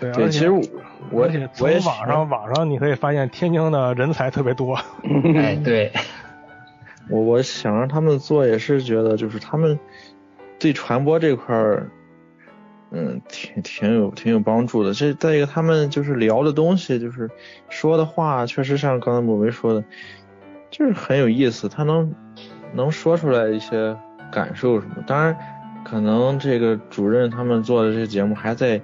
[0.00, 0.60] 对，对， 其实我
[1.10, 4.76] 我从网上网上你可以发现天津的人才特别多。
[5.36, 5.92] 哎， 对。
[7.10, 9.78] 我我想让他们做，也是觉得就是他们
[10.58, 11.90] 对传播这块儿，
[12.90, 14.94] 嗯，挺挺有挺有帮助的。
[14.94, 17.30] 这再一个，他们就是聊的东西，就是
[17.68, 19.84] 说的话，确实像刚才某维说的，
[20.76, 21.68] 就是很有意思。
[21.68, 22.12] 他能
[22.72, 23.96] 能说出来一些
[24.32, 24.96] 感受什么。
[25.06, 25.36] 当然，
[25.84, 28.82] 可能这个主任他们做的这些节目还在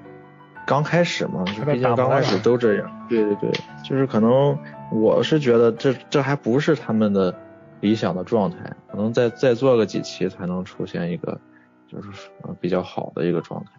[0.65, 3.07] 刚开始嘛，就毕竟刚开始都这样。
[3.09, 3.51] 对对对，
[3.85, 4.57] 就是可能
[4.93, 7.35] 我是觉得这这还不是他们的。
[7.83, 8.59] 理想的状态，
[8.91, 11.41] 可能再再做个几期才能出现一个，
[11.89, 12.11] 就是
[12.43, 13.71] 呃比较好的一个状态。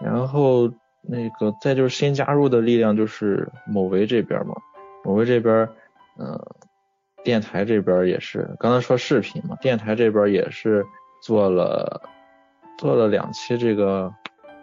[0.00, 0.68] 然后
[1.02, 4.56] 那个再就是新加入的力量就是某维这边嘛，
[5.04, 5.54] 某维这边，
[6.18, 6.44] 呃，
[7.24, 10.84] 电台这边也是，刚才说视频嘛，电台这边也是
[11.22, 12.02] 做了
[12.78, 14.12] 做了两期这个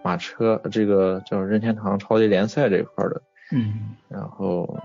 [0.04, 4.80] 马车，这个叫任天堂超级联赛这一块的，嗯，然后。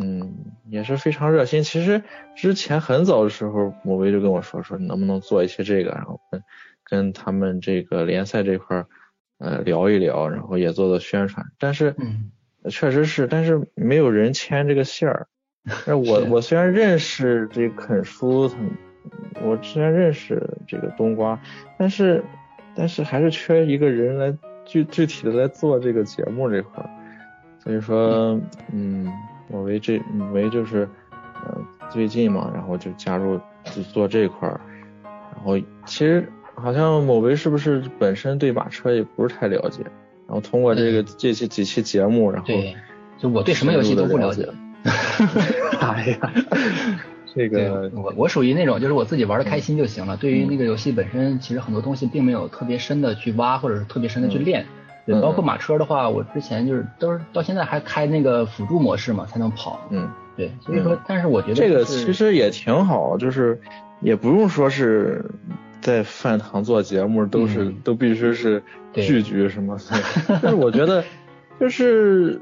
[0.00, 1.64] 嗯，也是非常热心。
[1.64, 2.04] 其实
[2.36, 6.44] 之前很早的时候，某威就跟我说说，你能不能做一些这个，然后跟
[6.84, 8.86] 跟他们这个联赛这块儿
[9.38, 11.46] 呃聊一聊，然后也做做宣传。
[11.58, 12.30] 但是，嗯，
[12.70, 15.26] 确实是，但是没有人牵这个线儿。
[15.86, 18.50] 我我虽然认识这肯叔，
[19.42, 21.38] 我虽然认识这个冬瓜，
[21.78, 22.24] 但是
[22.74, 26.90] 但是还是缺一个人来具具体的来做这个节目这块儿。
[27.62, 28.40] 所以说，
[28.72, 29.10] 嗯。
[29.50, 29.98] 我为这
[30.34, 30.86] 为就是，
[31.42, 31.58] 呃，
[31.88, 34.60] 最近嘛，然后就加入就做这块儿，
[35.34, 39.82] 然后其实好像某为是不是本身对马车也不是太了解，
[40.26, 42.76] 然后通过这个这期几期节目，然后对，
[43.16, 44.46] 就我对什么游戏都不了解。
[45.80, 46.32] 哎呀，
[47.34, 54.66] 这个我我属于那种就是我自己玩的开心就行了，对于那个游戏本身，其实很多东西并没有特别深的去挖，或者是特别深的去练。
[55.06, 59.80] 对，包括马车的话，我之前就是都是到现在还开那个辅助模式嘛，才能跑。
[59.90, 60.06] 嗯，
[60.36, 63.58] 对，所以说，但是我觉得这个其实也挺好，就是
[64.00, 65.24] 也不用说是
[65.80, 68.62] 在饭堂做节目都是都必须是
[68.92, 69.78] 聚局什么，
[70.42, 71.02] 但是我觉得
[71.58, 72.38] 就是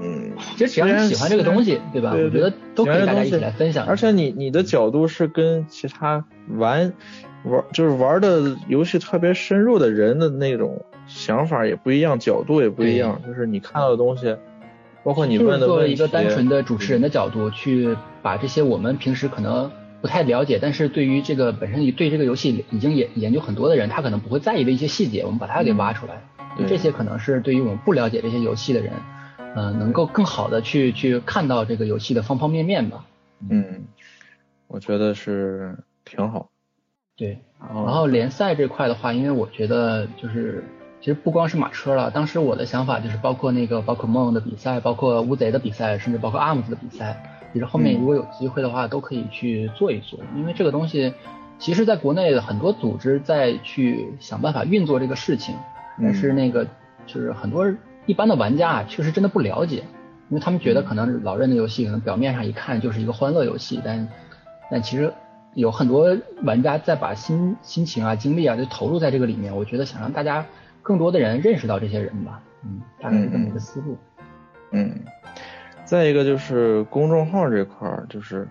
[0.00, 2.12] 嗯，其实只要你喜欢这个东西，对吧？
[2.12, 3.86] 我觉得都可以大家一起来分享。
[3.86, 6.92] 而且你你的角度是跟其他玩
[7.44, 10.84] 玩就是玩的游戏特别深入的人的那种。
[11.06, 14.34] 想法也不一样，角度也不一样，就是你看到的东西，
[15.02, 15.66] 包括你问的问题。
[15.66, 19.70] 作为一个单纯的主持人的角度，去把这些我们平时可能
[20.00, 26.22] 不太了解，但是对于这个本身对这个游戏已经研研究很多的人，他可能不会在意的一些细节，我们把它给挖出来。
[26.66, 28.90] 这些可能是对于我们不了解这些游戏的人，
[29.54, 33.04] 嗯，能够更好的去去看到这个游戏的方方面面吧。
[33.48, 33.84] 嗯，
[34.66, 36.50] 我觉得是挺好。
[37.16, 40.64] 对，然后联赛这块的话，因为我觉得就是。
[41.00, 50.18] 其实不光是马车了，当时我的想法就是包括那个宝可梦的比赛，包括乌贼的比赛，甚至包括 ARMS 的比赛，其实后面如果有机会的话，都可以去做一做。
[50.34, 51.12] 因为这个东西，
[51.58, 55.54] 其实在国内很多组织在去想办法运作这个事情，
[56.00, 56.66] 但是那个
[57.04, 57.70] 就是很多
[58.06, 59.84] 一般的玩家啊，确实真的不了解，
[60.28, 64.08] 因为他们觉得可能老任的游戏可能表面上一看就是一个欢乐游戏，但
[64.70, 65.12] 但其实
[65.54, 69.56] 有很多玩家在把心心情啊、精力啊都投入在这个里面。
[69.56, 70.44] 我觉得想让大家。
[70.86, 72.42] 更多的人认识到这些人吧。
[72.62, 73.96] 嗯，大概是这么一个思路。
[74.72, 75.00] 嗯，
[75.82, 78.46] 再一个就是公众号这块儿，就是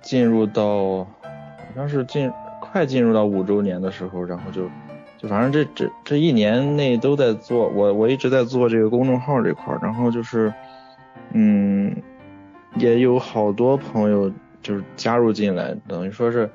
[0.00, 2.28] 进入到好像是进
[2.60, 4.68] 快进入到五周年的时候，然后就
[5.22, 10.52] 就反正这这这一年内都在做，我我一直在做这个公众号这块儿，然后就是
[11.32, 11.94] 嗯，
[12.74, 14.28] 也有好多朋友
[14.60, 16.50] 就是加入进来，等于说是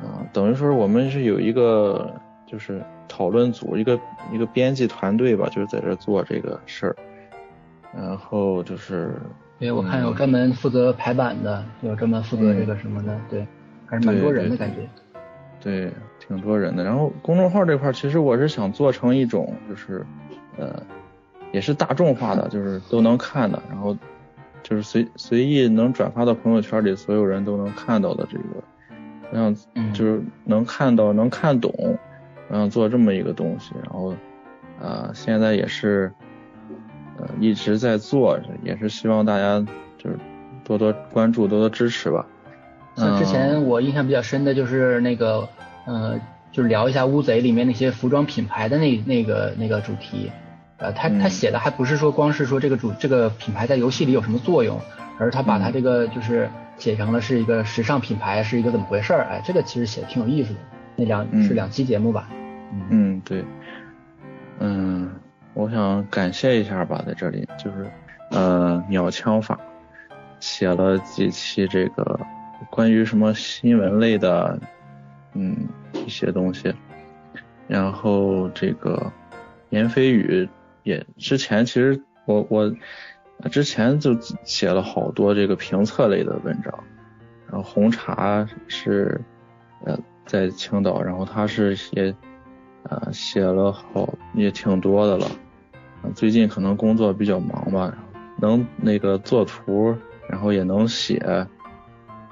[0.00, 2.10] 啊、等于说是我们是有一个
[2.46, 4.00] 就是讨论组，一个
[4.32, 6.96] 一个编辑团队吧，就是在这做这个事儿。
[7.94, 9.12] 然后就是
[9.58, 13.46] 对，我看有专门负责排版的，有专门负责这个什么的，对，
[13.84, 14.76] 还是蛮多人的感觉。
[14.76, 14.88] 对，
[15.62, 16.82] 挺多人的。
[16.84, 20.04] 然后公众号这块儿，其实我是想做成一种，就是
[20.56, 20.82] 呃，
[21.52, 23.96] 也是大众化的，就是都能看的，然后
[24.62, 28.44] 就是随随意能转发到朋友圈里，所有人都能看到的这个，
[29.32, 31.72] 这样嗯就是能看到、能看懂，
[32.48, 33.74] 我想做这么一个东西。
[33.82, 34.14] 然后
[34.80, 36.12] 呃，现在也是
[37.18, 39.60] 呃一直在做，也是希望大家
[39.98, 40.18] 就是
[40.64, 42.26] 多多关注、多多支持吧。
[42.96, 43.26] 像之嗯。
[43.26, 45.48] 前我印象比较深的就是那个，
[45.86, 46.20] 呃，
[46.52, 50.30] 就是聊一下乌贼里面那些服装品牌的那那个那个主题，
[50.78, 54.80] 呃，他他嗯写的还不是说光是说这个主这个品牌在游戏里有什么作用，
[55.18, 55.72] 而是他把它嗯。
[55.72, 60.60] 这个就是写成了是一个时尚品牌，是一个怎么回事儿，哎，这个其实写的挺有意思的。
[60.96, 61.42] 那两嗯。
[61.44, 62.28] 是两期节目吧？
[62.72, 62.82] 嗯。
[62.90, 63.44] 嗯，对，
[64.58, 65.10] 嗯，
[65.54, 67.90] 我想感谢一下吧，在这里就是
[68.30, 69.58] 呃鸟枪法
[70.40, 72.18] 写了几期这个
[72.68, 74.58] 关于什么新闻类的
[75.34, 75.56] 嗯
[76.04, 76.74] 一些东西，
[77.66, 79.10] 然后这个
[79.70, 80.48] 言飞宇
[80.82, 82.74] 也之前其实我我
[83.50, 86.72] 之前就写了好多这个评测类的文章，
[87.48, 89.20] 然后红茶是
[89.84, 92.14] 呃在青岛，然后他是也
[92.84, 95.26] 呃写了好也挺多的了，
[96.14, 97.96] 最近可能工作比较忙吧，
[98.38, 99.94] 能那个做图，
[100.28, 101.46] 然后也能写，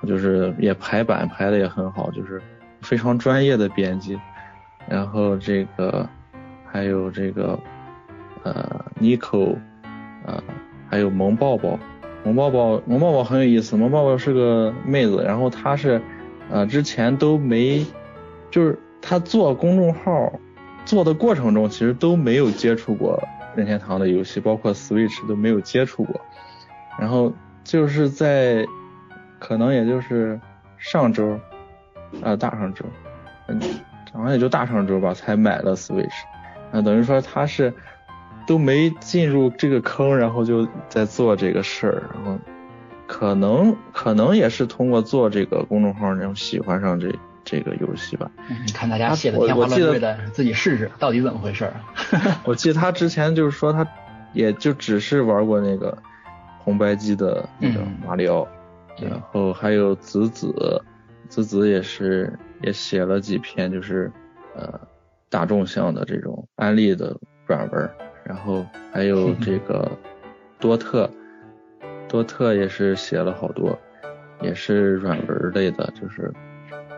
[0.07, 2.41] 就是也排版排的也很好，就是
[2.83, 4.19] 非常专业的编辑。
[4.89, 6.09] 然后这个
[6.65, 7.59] 还有这个
[8.43, 9.57] 呃 Nico，
[10.25, 10.43] 呃
[10.89, 11.79] 还有萌抱抱，
[12.25, 16.01] 萌抱抱萌抱抱很有意思，萌抱抱是个妹子，然后她是
[16.51, 17.85] 呃之前都没，
[18.51, 20.33] 就是她做公众号
[20.87, 23.23] 做的过程中，其实都没有接触过
[23.55, 26.19] 任天堂的游戏，包括 Switch 都没有接触过，
[26.99, 27.31] 然后
[27.63, 28.65] 就是在
[29.39, 30.39] 可能也就是
[30.79, 31.39] 上周，
[32.23, 32.85] 呃大上周，
[33.49, 33.61] 嗯，
[34.13, 36.09] 好像也就大上周吧，才买了 Switch，
[36.73, 37.73] 啊，等于说他是
[38.47, 42.39] 都没进入这个坑，然后就在做这个事儿，然后
[43.07, 48.31] 可能可能也是通过做这个公众号，然后喜欢上这这个游戏吧。
[48.49, 51.73] 嗯你看大家写的天花乱坠的，自己试试到底怎么回事儿。
[52.45, 53.87] 我记得他之前就是说他
[54.33, 55.97] 也就只是玩过那个
[56.59, 58.51] 红白机的那个嗯马里奥，对
[59.01, 60.83] 然后还有子子，
[61.29, 64.11] 子子也是也写了几篇就是
[64.57, 64.81] 呃
[65.29, 67.17] 大众向的这种安利的
[67.47, 67.91] 软文，
[68.25, 69.91] 然后还有 这个
[70.59, 71.11] 多特，
[72.09, 73.79] 多特也是写了好多，
[74.43, 76.33] 也是软文类的，就是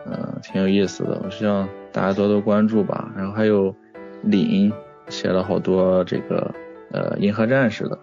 [0.05, 3.11] 呃挺有意思的，我希望大家多多关注吧。
[3.15, 3.75] 然后还有
[4.23, 4.71] 林
[5.09, 6.53] 写了好多这个
[6.91, 7.99] 呃银河战士的，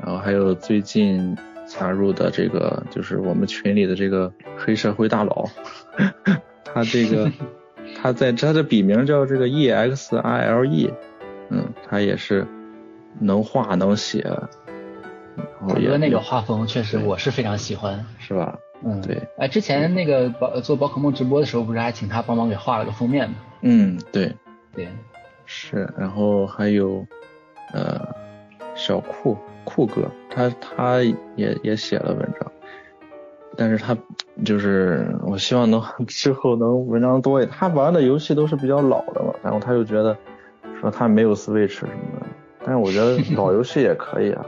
[0.00, 1.36] 然后还有最近
[1.66, 5.46] 加入的这个就是我们群里的这个黑社会大佬，
[6.64, 7.30] 他这个
[8.00, 10.92] 他在他的笔名叫这个 E X I L E，
[11.50, 12.46] 嗯，他也是
[13.20, 18.04] 能画能写，然后也我觉得那个画风确实我是非常喜欢。
[18.18, 18.58] 是吧？
[18.84, 19.22] 嗯，对。
[19.38, 23.36] 哎，之前那个宝做宝可梦直播的时候，不是还请他帮忙给画了个封面吗？
[23.62, 24.34] 嗯，对，
[24.74, 24.88] 对，
[25.46, 27.06] 是，然后还有
[27.72, 28.06] 呃
[28.74, 30.98] 小酷酷哥，他他
[31.36, 32.52] 也也写了文章，
[33.56, 33.96] 但是他
[34.44, 37.56] 就是我希望能 之后能文章多一点。
[37.58, 40.16] 他玩的游戏都是比较老的嘛，然后他就觉得
[40.80, 42.26] 说他没有 Switch 什么的，
[42.60, 44.44] 但是我觉得 老游戏也可以啊。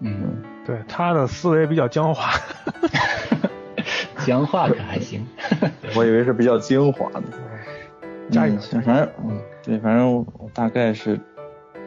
[0.00, 2.32] 嗯，对他的思维比较僵化，
[4.26, 5.24] 僵化可还行。
[5.96, 7.22] 我以为是比较精华的。
[8.30, 11.20] 加油嗯行反正嗯，对，反正我大概是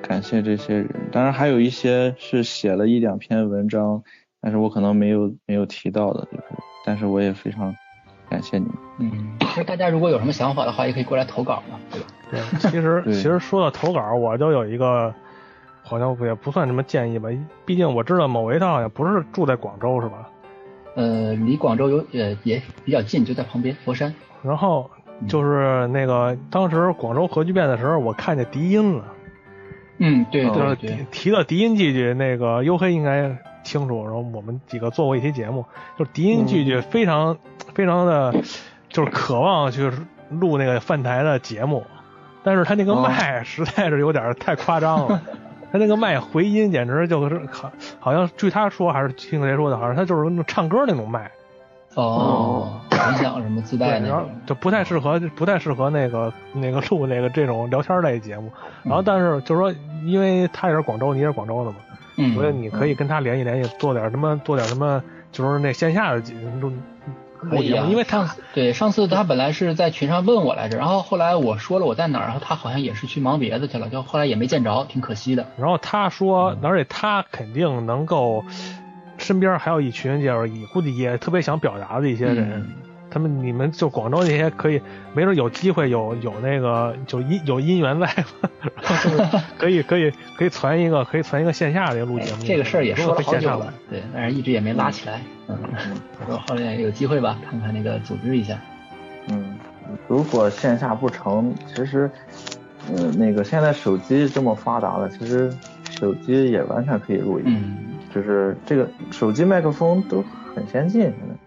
[0.07, 4.03] 感谢这些人，当然还有一些是写了一两篇文章，
[4.39, 6.43] 但是我可能没有没有提到的，就是，
[6.85, 7.75] 但是我也非常
[8.29, 8.75] 感谢你们。
[8.99, 12.07] 嗯，其实大家如果有什么想法的话，也可以过来投稿嘛，对吧？
[12.29, 15.11] 对，其实其实说到投稿，我就有一个
[15.81, 17.29] 好像也不算什么建议吧，
[17.65, 20.29] 毕竟我知道某维他好像不是住在广州是吧？
[20.95, 24.13] 呃，离广州有呃也比较近，就在旁边佛山。
[24.43, 24.89] 然后
[25.27, 29.03] 就是那个当时广州核聚变的时候，我看见迪音了，
[29.97, 34.03] 嗯，对就是对对提，到迪音句句，那个黝黑应该清楚。
[34.03, 35.65] 然后我们几个做过一期节目，
[35.97, 37.37] 就是迪音句句非常、
[37.73, 38.33] 非常的，
[38.89, 39.89] 就是渴望去
[40.29, 41.83] 录那个饭台的节目，
[42.43, 45.21] 但是他那个麦实在是有点太夸张了。
[45.71, 51.29] 他那个麦回音简直就是好，好像据他说还是听谁说的，好像他就是那种唱歌那种麦，
[51.95, 58.51] 哦，音响什么自带那然后种，就不太适合，不太适合那个那个录那个这种聊天类节目。
[58.83, 59.73] 然后但是就是说，
[60.05, 61.77] 因为他也是广州，你也是广州的嘛，
[62.17, 66.71] 嗯，我觉得你可以跟他联系联系，做点什么，做点什么，就是那线下的节录
[67.37, 75.45] 可以因为他对上次他本来是在群上问我来着，然后后来我说了我在哪儿，然后他好像也是去忙别的去了，就后来也没见着，挺可惜的。
[75.57, 78.43] 然后他说，而且他肯定能够，
[79.19, 82.67] 身边还有一群就是也估计也特别想表达的一些人，嗯
[83.15, 84.81] 他们你们就广州那些可以，
[85.13, 88.05] 没准有机会有有那个就姻有姻缘在
[88.41, 95.21] 吧，然后就是 可以可以可以传一个可以传一个线下的录节目，这个事儿也说了好线上来久了，对，但是一直也没拉起来。
[95.47, 95.57] 嗯，
[96.19, 98.59] 我说后来有机会吧，看看那个组织一下。
[99.29, 99.55] 嗯，
[100.09, 102.11] 如果线下不成，其实，
[102.93, 105.49] 呃，那个现在手机这么发达了，其实
[105.89, 107.77] 手机也完全可以录音，嗯，
[108.13, 110.21] 就是这个手机麦克风都
[110.53, 111.44] 很先进，现在。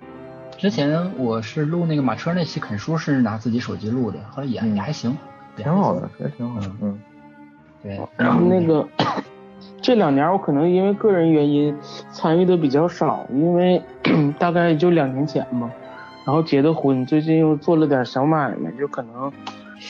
[0.58, 5.16] 之前我是录那个马车那期啃书是拿自己手机录的，后来也嗯也还行，
[5.56, 6.98] 挺好的，也挺好的，嗯
[7.80, 8.84] 对，然后那个
[9.80, 11.72] 这两年我可能因为个人原因
[12.10, 13.80] 参与的比较少，因为
[14.36, 15.70] 大概就两年前吧，
[16.26, 19.32] 然后结的婚，最近又做了点小买卖，就可能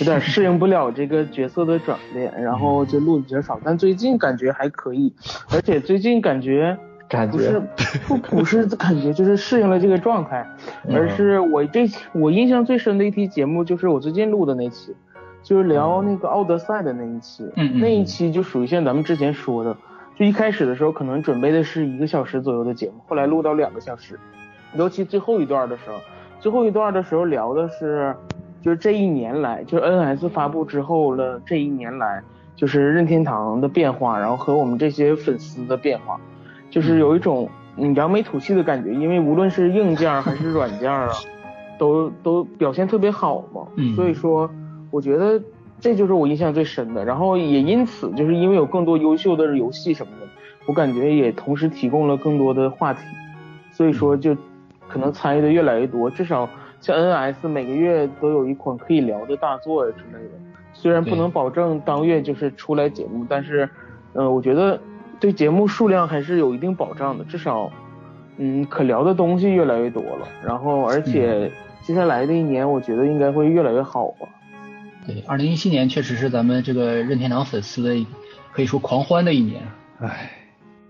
[0.00, 3.58] 有点适应不了这个角色的转变，然后就录的比较少。
[3.64, 5.14] 但最近感觉还可以，
[5.50, 6.78] 而且最近感觉。
[7.08, 7.60] 感不是觉
[8.06, 10.46] 不不是感觉就是适应了这个状态，
[10.86, 10.94] 嗯。
[10.94, 14.94] 而是我这我印象最深的一期节目就是我最近录的那期，
[15.42, 19.74] 就是聊那个奥德赛的那一期，那一期就属于像咱们之前说的，
[20.16, 24.18] 就一开始的时候可能准备的是一个小时左右的节目，后来录到两个小时，
[24.74, 25.96] 尤其最后一段的时候，
[26.40, 28.14] 最后一段的时候聊的是，
[28.60, 32.22] 就是这一年来，就是 NS 发布之后了这一年来，
[32.54, 36.20] 就是任天堂的变化，然后和我们这些粉丝的变化。
[36.78, 41.14] 就是有一种嗯扬眉吐气的感觉，因为无论是硬件儿还是软件儿啊，
[41.76, 43.66] 都都表现特别好嘛。
[43.74, 44.48] 嗯所以说，
[44.92, 45.42] 我觉得
[45.80, 47.04] 这就是我印象最深的。
[47.04, 50.26] 然后也因此，就是因为有更多优秀的游戏什么的，
[50.66, 53.00] 我感觉也同时提供了更多的话题。
[53.72, 54.36] 所以说，就
[54.86, 56.08] 可能参与的越来越多。
[56.08, 56.48] 至少
[56.80, 60.30] 像 NS 每个月都有一款可以聊的大作呀之类的。
[60.72, 63.68] 虽然不能保证当月就是出来节目，但是，
[64.12, 64.78] 呃，我觉得
[65.20, 67.70] 对节目数量还是有一定保障的，至少，
[68.36, 70.28] 嗯，可聊的东西越来越多了。
[70.44, 71.50] 然后，而且
[71.82, 74.28] 接下来的一年，我觉得应该会越来越好吧。
[75.06, 78.06] 对，二零一七年确实是咱们这个任天堂粉丝的
[78.52, 79.62] 可以说狂欢的一年。
[80.00, 80.30] 唉，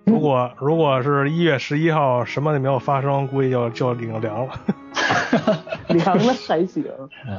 [0.05, 4.61] 如果如果是一月十一号什么也没有发生，估计就就领凉了。
[5.89, 6.85] 凉了还行，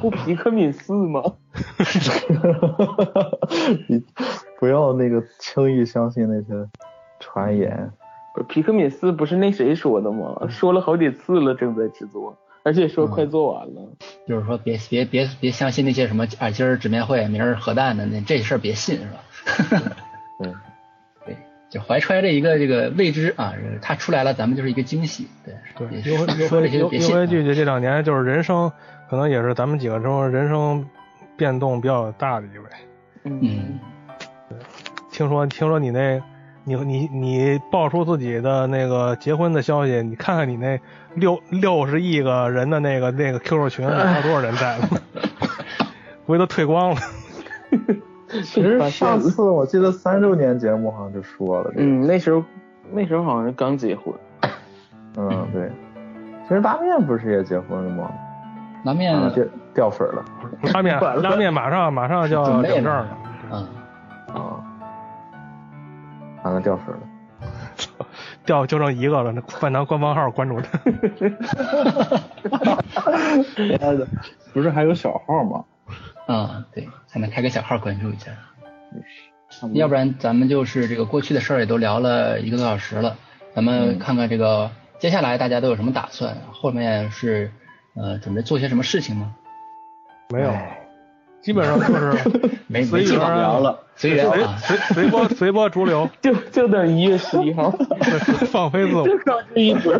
[0.00, 1.22] 不皮克敏四吗？
[3.88, 4.02] 你
[4.58, 6.68] 不要那个轻易相信那些
[7.18, 7.90] 传言。
[8.34, 10.46] 不是皮克敏四不是那谁说的吗？
[10.48, 13.82] 说了好几次了，正在制作，而且说快做完了。
[14.28, 19.18] 就是说别别别别相信那些什么啊，今儿纸面会，明儿核弹的那这事儿别信是吧？
[20.38, 20.54] 对， 对，
[21.70, 25.28] 就怀揣着一个这个未知啊，它出来了，咱们就是一个惊喜。
[25.44, 25.54] 对，
[25.88, 27.20] 对，说说这些别信啊。
[27.20, 28.70] 惠剧剧这两年就是人生，
[29.08, 30.84] 可能也是咱们几个中人生
[31.36, 32.64] 变动比较大的一位。
[33.22, 33.78] 嗯，
[35.12, 36.20] 听说听说你那，
[36.64, 40.76] 你你你爆出自己的那个结婚的消息，你看看你那
[41.14, 44.88] 六六十亿个人的那个那个 QQ 群， 还有多少人在呢？
[46.26, 47.00] 估计都退光了。
[48.44, 51.82] 其实上次我记得三周年节目好像就说了这个。
[51.82, 52.42] 嗯，那时候
[52.92, 54.14] 那时候好像是刚结婚。
[55.16, 55.70] 嗯，对。
[56.48, 58.10] 其实拉面不是也结婚了吗？
[58.84, 59.44] 拉面啊，掉
[59.74, 60.24] 掉粉了。
[60.72, 63.18] 拉面 拉面马上马上就要领证了了。
[63.52, 63.68] 嗯，
[64.34, 64.62] 啊，
[66.42, 67.00] 完了掉粉了。
[68.44, 70.78] 掉就剩一个了，那饭堂官方号关注他。
[74.52, 75.64] 不是还有小号吗？
[76.30, 78.30] 啊，对，还能开个小号关注一下。
[79.72, 83.16] 要不然咱们就是这个过去的事儿也都聊了一个多小时了，
[83.52, 84.70] 咱们看看这个
[85.00, 87.50] 接下来大家都有什么打算，后面是
[87.94, 89.34] 呃准备做些什么事情吗？
[90.28, 90.52] 没有，
[91.42, 92.30] 基本上就是
[92.68, 94.56] 没随缘没计划啊了，随缘随啊。
[94.58, 97.72] 随随波随波逐流，就就等一月十一号，
[98.52, 99.04] 放飞自我。
[99.04, 99.92] 就靠这一波。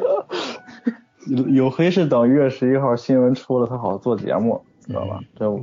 [1.27, 5.19] 有有黑是等一月十一号新闻出了，他好做节目，知道吧？
[5.37, 5.61] 这我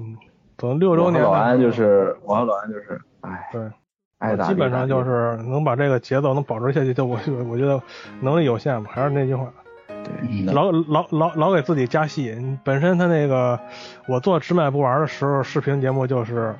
[0.57, 3.61] 嗯，等六周年的和老安就是我和老安就是，哎，对，
[4.19, 7.19] 爱打基本上就是能把这个节奏能保持下去，就我
[7.49, 7.81] 我觉得
[8.21, 9.51] 能力有限吧，还是那句话，
[9.87, 12.35] 对，老老老老给自己加戏。
[12.63, 13.59] 本身他那个
[14.07, 16.55] 我做直买不玩的时候，视频节目就是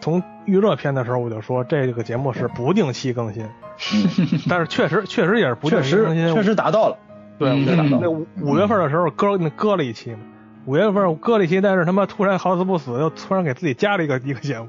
[0.00, 3.48] 从预热片的时候我就说这个节目是不定期更新，
[4.50, 6.96] 但是确实确实也是不定期更新，确实达到了，
[7.38, 10.18] 对，嗯那五五月份的时候搁那搁了一期嘛，
[10.66, 14.68] 五月份我搁了一期，但是他妈突然好死不死又突然给自己加了一个一个节目，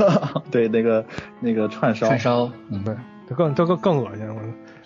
[0.50, 1.04] 对那个
[1.40, 2.94] 那个串烧，串烧，嗯，对，
[3.28, 4.40] 就更就更更恶心我。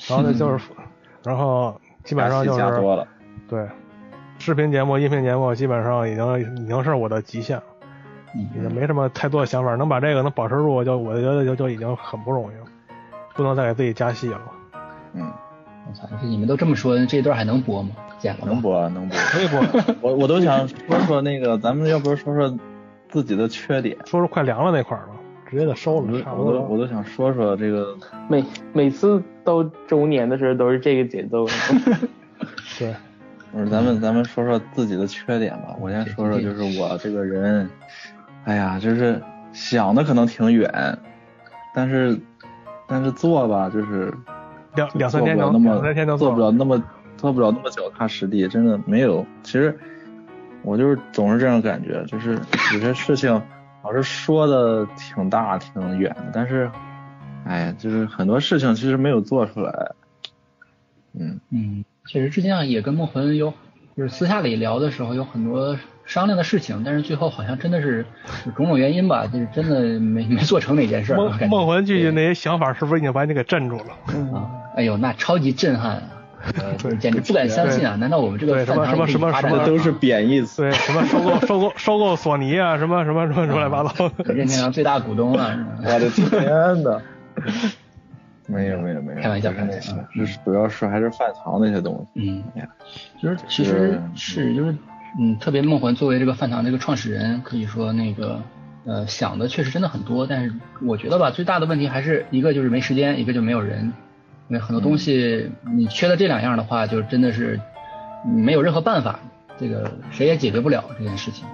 [0.09, 0.65] 然后呢就是，
[1.25, 3.07] 然后基本上就是了，
[3.49, 3.69] 对，
[4.39, 7.59] 视频节目、音频节目基本上已经已经是我的极限，
[8.35, 12.67] 已嗯，经没什么太多的想法，能把这个能保持住，就我觉得就就已经很不容易了，
[13.35, 14.41] 不能再给自己加戏了。
[15.15, 15.29] 嗯，
[15.89, 17.91] 我操，你们都这么说，这一段还能播吗？
[18.23, 19.61] 剪了能播啊能播，可以播
[20.01, 22.57] 我我都想说说那个，咱们要不说说
[23.09, 25.15] 自己的缺点，说说快凉了那块儿了，
[25.51, 26.53] 直接就收我都了，差不多。
[26.53, 27.97] 我都我都想说说这个，
[28.29, 31.45] 每每次到周年的时候都是这个节奏。
[32.79, 32.95] 对，
[33.51, 35.75] 我说咱们咱们说说自己的缺点吧。
[35.81, 37.69] 我先说说，就是我这个人，
[38.45, 39.21] 哎呀，就是
[39.53, 40.71] 想的可能挺远，
[41.75, 42.17] 但是
[42.87, 44.15] 但是做吧，就是
[44.77, 46.41] 两两三天能做不了那么两三天就做不。
[46.41, 46.81] 了那么
[47.23, 49.25] 做不了那么脚踏实地，真的没有。
[49.45, 49.79] 其实
[50.63, 52.33] 我就是总是这样感觉，就是
[52.75, 53.41] 有些事情
[53.85, 56.69] 老是说的挺大挺远的，但是
[57.47, 59.93] 哎，就是很多事情其实没有做出来。
[61.13, 63.55] 嗯，嗯，确实之前啊也跟梦魂有，
[63.97, 68.05] 就是私下里聊的时候有很多商量的事情，但是最后好像真的是
[68.57, 71.19] 种种原因吧，就是真的没没做成哪件事儿。
[71.19, 74.37] 我梦感觉梦魂剧那些想法是不是已经把你给镇住了？
[74.37, 76.03] 啊，哎呦，那超级震撼啊！
[76.59, 77.97] 呃就是简直不敢相信啊！
[77.97, 80.63] 难道我们这个什么饭堂什么什么什么都是贬义词。
[80.63, 84.25] 对，什么收购收购收购索尼啊，什么什么什么乱七八糟的。
[84.35, 85.51] 任天堂最大股东啊？
[85.53, 87.01] 是吧我的天呐！
[88.49, 92.21] 没有没有没有，开玩笑开玩笑，就是主要是还是饭堂那些东西。
[92.29, 92.69] 嗯哎呀，
[93.23, 94.75] 就是其实是就是
[95.19, 98.43] 嗯，特别梦魂作为这个饭堂这个创始人，可以说那个
[98.85, 100.53] 呃想的确实真的很多，但是
[100.83, 103.93] 我觉得吧，最大的问题还是一个就是没时间，一个就没有人。
[104.53, 107.59] 因为很多东西你缺了这两样的话，就真的是
[108.23, 109.19] 没有任何办法，
[109.59, 111.47] 这个谁也解决不了这件事情。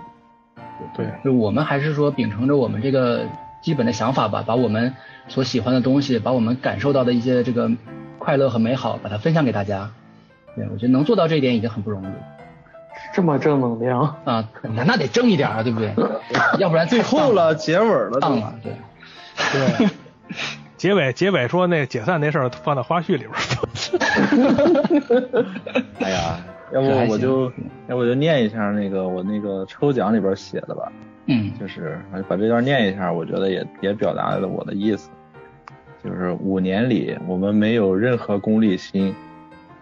[0.96, 3.24] 对，就我们还是说秉承着我们这个
[3.62, 4.92] 基本的想法吧，把我们
[5.28, 7.70] 所喜欢的东西，把我们感受到的一些这个
[8.18, 9.88] 快乐和美好，把它分享给大家。
[10.56, 12.14] 对我觉得能做到这一点已经很不容易了
[13.14, 15.94] 这么正能量，啊，那那得正一点啊，对不对？
[16.58, 18.72] 要不然最后了，结尾了，当了，对。
[19.52, 19.88] 对，
[20.78, 23.36] 结尾结尾说那解散那事儿放到花絮里边儿。
[26.00, 26.38] 哎呀，
[26.72, 27.52] 要不我就
[27.88, 30.90] 要不我就念一下那个我那个抽奖里边写的吧，
[31.26, 35.10] 嗯就是把这段念一下，我觉得也也表达了我的意思。
[36.04, 39.12] 就是五年里，我们没有任何功利心，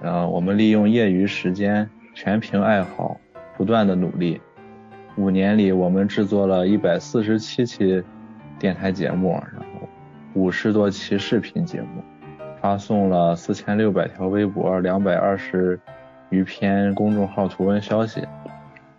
[0.01, 3.21] 呃，我们利用业余时间，全凭爱好，
[3.59, 4.41] 不断的努力。
[5.17, 8.03] 五年里，我们制作了一百四十七期
[8.59, 9.76] 电台节目，然后
[10.37, 12.05] 五十多期视频节目，
[12.61, 15.81] 发送了四千六百条微博，两百二十
[16.29, 18.23] 余篇公众号图文消息，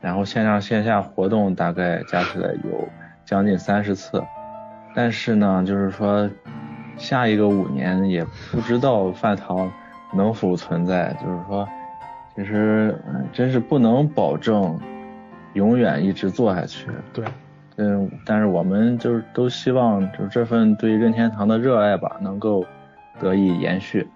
[0.01, 2.89] 然后线上线下活动大概加起来有
[3.23, 4.23] 将近三十次。
[4.95, 6.27] 但是呢，就是说
[6.97, 9.71] 下一个五年也不知道饭堂
[10.15, 11.69] 能否存在，就是说，
[12.35, 12.99] 其实
[13.31, 14.79] 真是不能保证
[15.53, 16.87] 永远一直做下去。
[17.13, 17.23] 对，
[17.77, 22.65] 嗯，但是我们就是都希望，就是这份对任天堂的热爱吧，能够
[23.19, 24.07] 得以延续。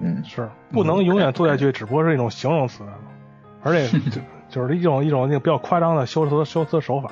[0.00, 2.82] 嗯，是不能永远做下去，只不过是一种形容词，
[3.62, 7.10] 而且 就就是一种一种那个比较夸张的修辞修辞手法，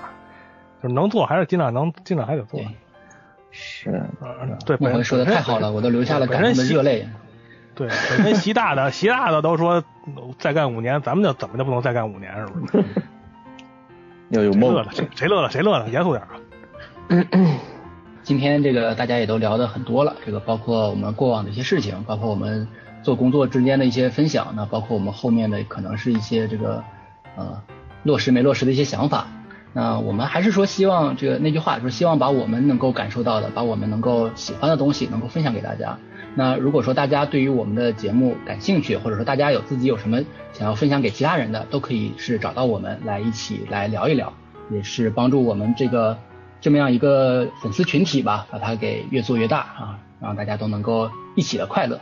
[0.83, 2.61] 就是能做还是尽量能尽量还得做。
[3.51, 3.91] 是，
[4.21, 7.07] 啊，对，本梦魂说的太好了，我都流下了感动的热泪。
[7.75, 9.85] 对，本身习大的习大的都说
[10.39, 12.85] 再干五年，咱们就怎么就不能再干五年，是不是？
[14.31, 14.83] 要有梦谁乐。
[14.83, 14.93] 了？
[14.93, 15.51] 谁谁乐了？
[15.51, 15.89] 谁乐了？
[15.89, 16.31] 严肃点啊！
[18.23, 22.69] 今天这个大家也都聊的很多了，这个包括我们过往的一些事情，包括我们
[23.03, 26.85] 做工作之间的一些分享，那包括我们后面的可能是一些这个
[27.37, 27.63] 呃
[28.03, 29.29] 落实没落实的一些想法。
[29.73, 35.99] 那我们还是说希望这个那句话，就是希望把我们能够感受到的，把我们能够喜欢的东西能够分享给大家。
[36.39, 44.33] 那如果说大家对于我们的节目感兴趣，或者说大家有自己有什么想要分享给其他人的，都可以是找到我们来一起来聊一聊，
[44.71, 46.17] 也是帮助我们这个
[46.61, 52.01] 这么样一个粉丝群体吧，把它给越做越大啊，让大家都能够一起的快乐。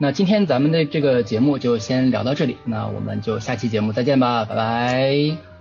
[0.00, 5.55] 那今天咱们的这个节目就先聊到这里，那我们就下期节目再见吧，拜拜。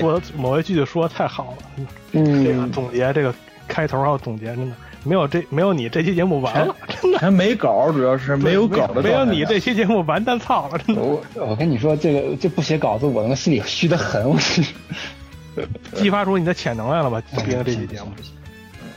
[0.00, 3.34] 说某一句说的太好了，嗯， 这个总结这个
[3.66, 14.28] 开头还有总结，真的没有这没有你这期节目完了，真的还没稿，主要是没有稿的没有你这期节目完蛋操了，真的我我跟你说，这个这不写稿子，我他妈心里虚的很。
[14.28, 14.62] 我是
[15.94, 17.20] 激发出你的潜能来了吧？
[17.32, 18.12] 毕竟这期节目，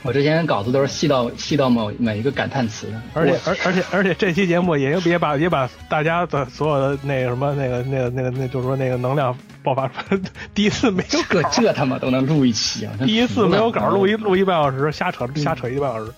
[0.02, 10.20] 我之前稿子都是细到细到某每一个感叹词的，而且而而且而且这期节目也也把也把大家的所有的那个什么那个那个那个那就是说那个能量爆发出来，
[10.52, 12.92] 第一次没有这稿，这他妈都能录一期啊！
[12.98, 16.12] 第一次没有稿，录一录一半小时，瞎扯瞎扯一个半小时。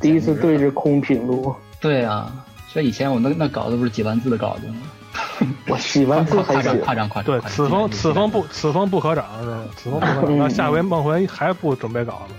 [0.00, 2.32] 第一次对着空屏录，对啊，
[2.68, 4.74] 所以以前我那那稿子不是几万字的稿子吗？
[5.68, 7.40] 我喜欢字还行夸张，夸张夸张。
[7.40, 9.58] 对，此风此风不此风不可长，是吧？
[9.76, 10.24] 此风不可长。
[10.26, 12.34] 嗯 那下回梦回还不准备稿子，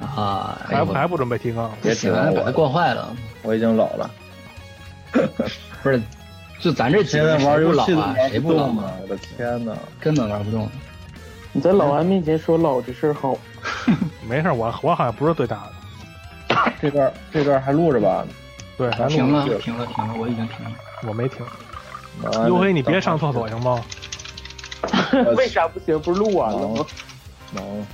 [0.00, 4.10] 啊，还不还不准备提纲，别写完把它惯坏了，我已经老了，
[5.82, 6.00] 不是？
[6.60, 8.14] 就咱这几现在个人谁玩游戏老啊？
[8.30, 8.84] 谁不老动啊？
[8.86, 8.92] 啊！
[9.02, 10.68] 我的天哪，根本玩不动。
[11.52, 13.36] 你在老安面前说老这事儿好，
[14.28, 15.56] 没事，我我好像不是最大
[16.48, 16.72] 的。
[16.80, 18.24] 这段这段还录着吧？
[18.78, 20.72] 对，还停了录着，停了，停了，我已经停了。
[21.06, 21.44] 我没停。
[22.22, 23.84] 完尤黑，你别上厕所行吗？
[25.36, 26.00] 为啥不行？
[26.00, 26.86] 不是录完了吗？
[27.52, 27.86] 忙了。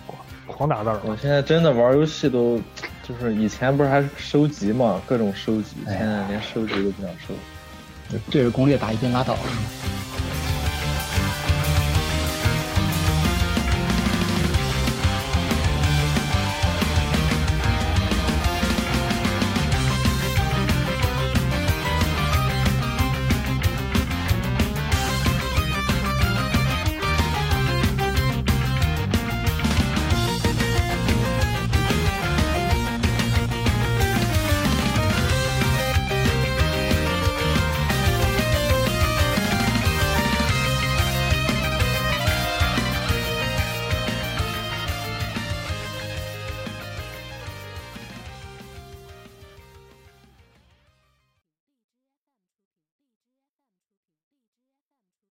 [0.52, 1.01] 狂打字儿。
[1.05, 2.60] 我现在真的玩游戏都，
[3.02, 7.35] 就是以前不是还收集嘛，各种收集，现在连收集都不想收。
[8.31, 9.40] 对着攻略打一遍拉倒了。